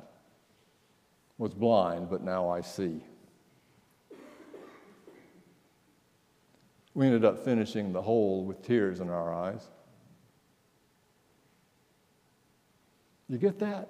Was 1.38 1.54
blind, 1.54 2.10
but 2.10 2.24
now 2.24 2.50
I 2.50 2.62
see. 2.62 3.02
We 6.94 7.06
ended 7.06 7.24
up 7.26 7.46
finishing 7.46 7.94
the 7.94 8.02
hole 8.02 8.44
with 8.44 8.64
tears 8.64 9.00
in 9.00 9.10
our 9.10 9.32
eyes. 9.32 9.62
You 13.30 13.38
get 13.38 13.60
that? 13.60 13.90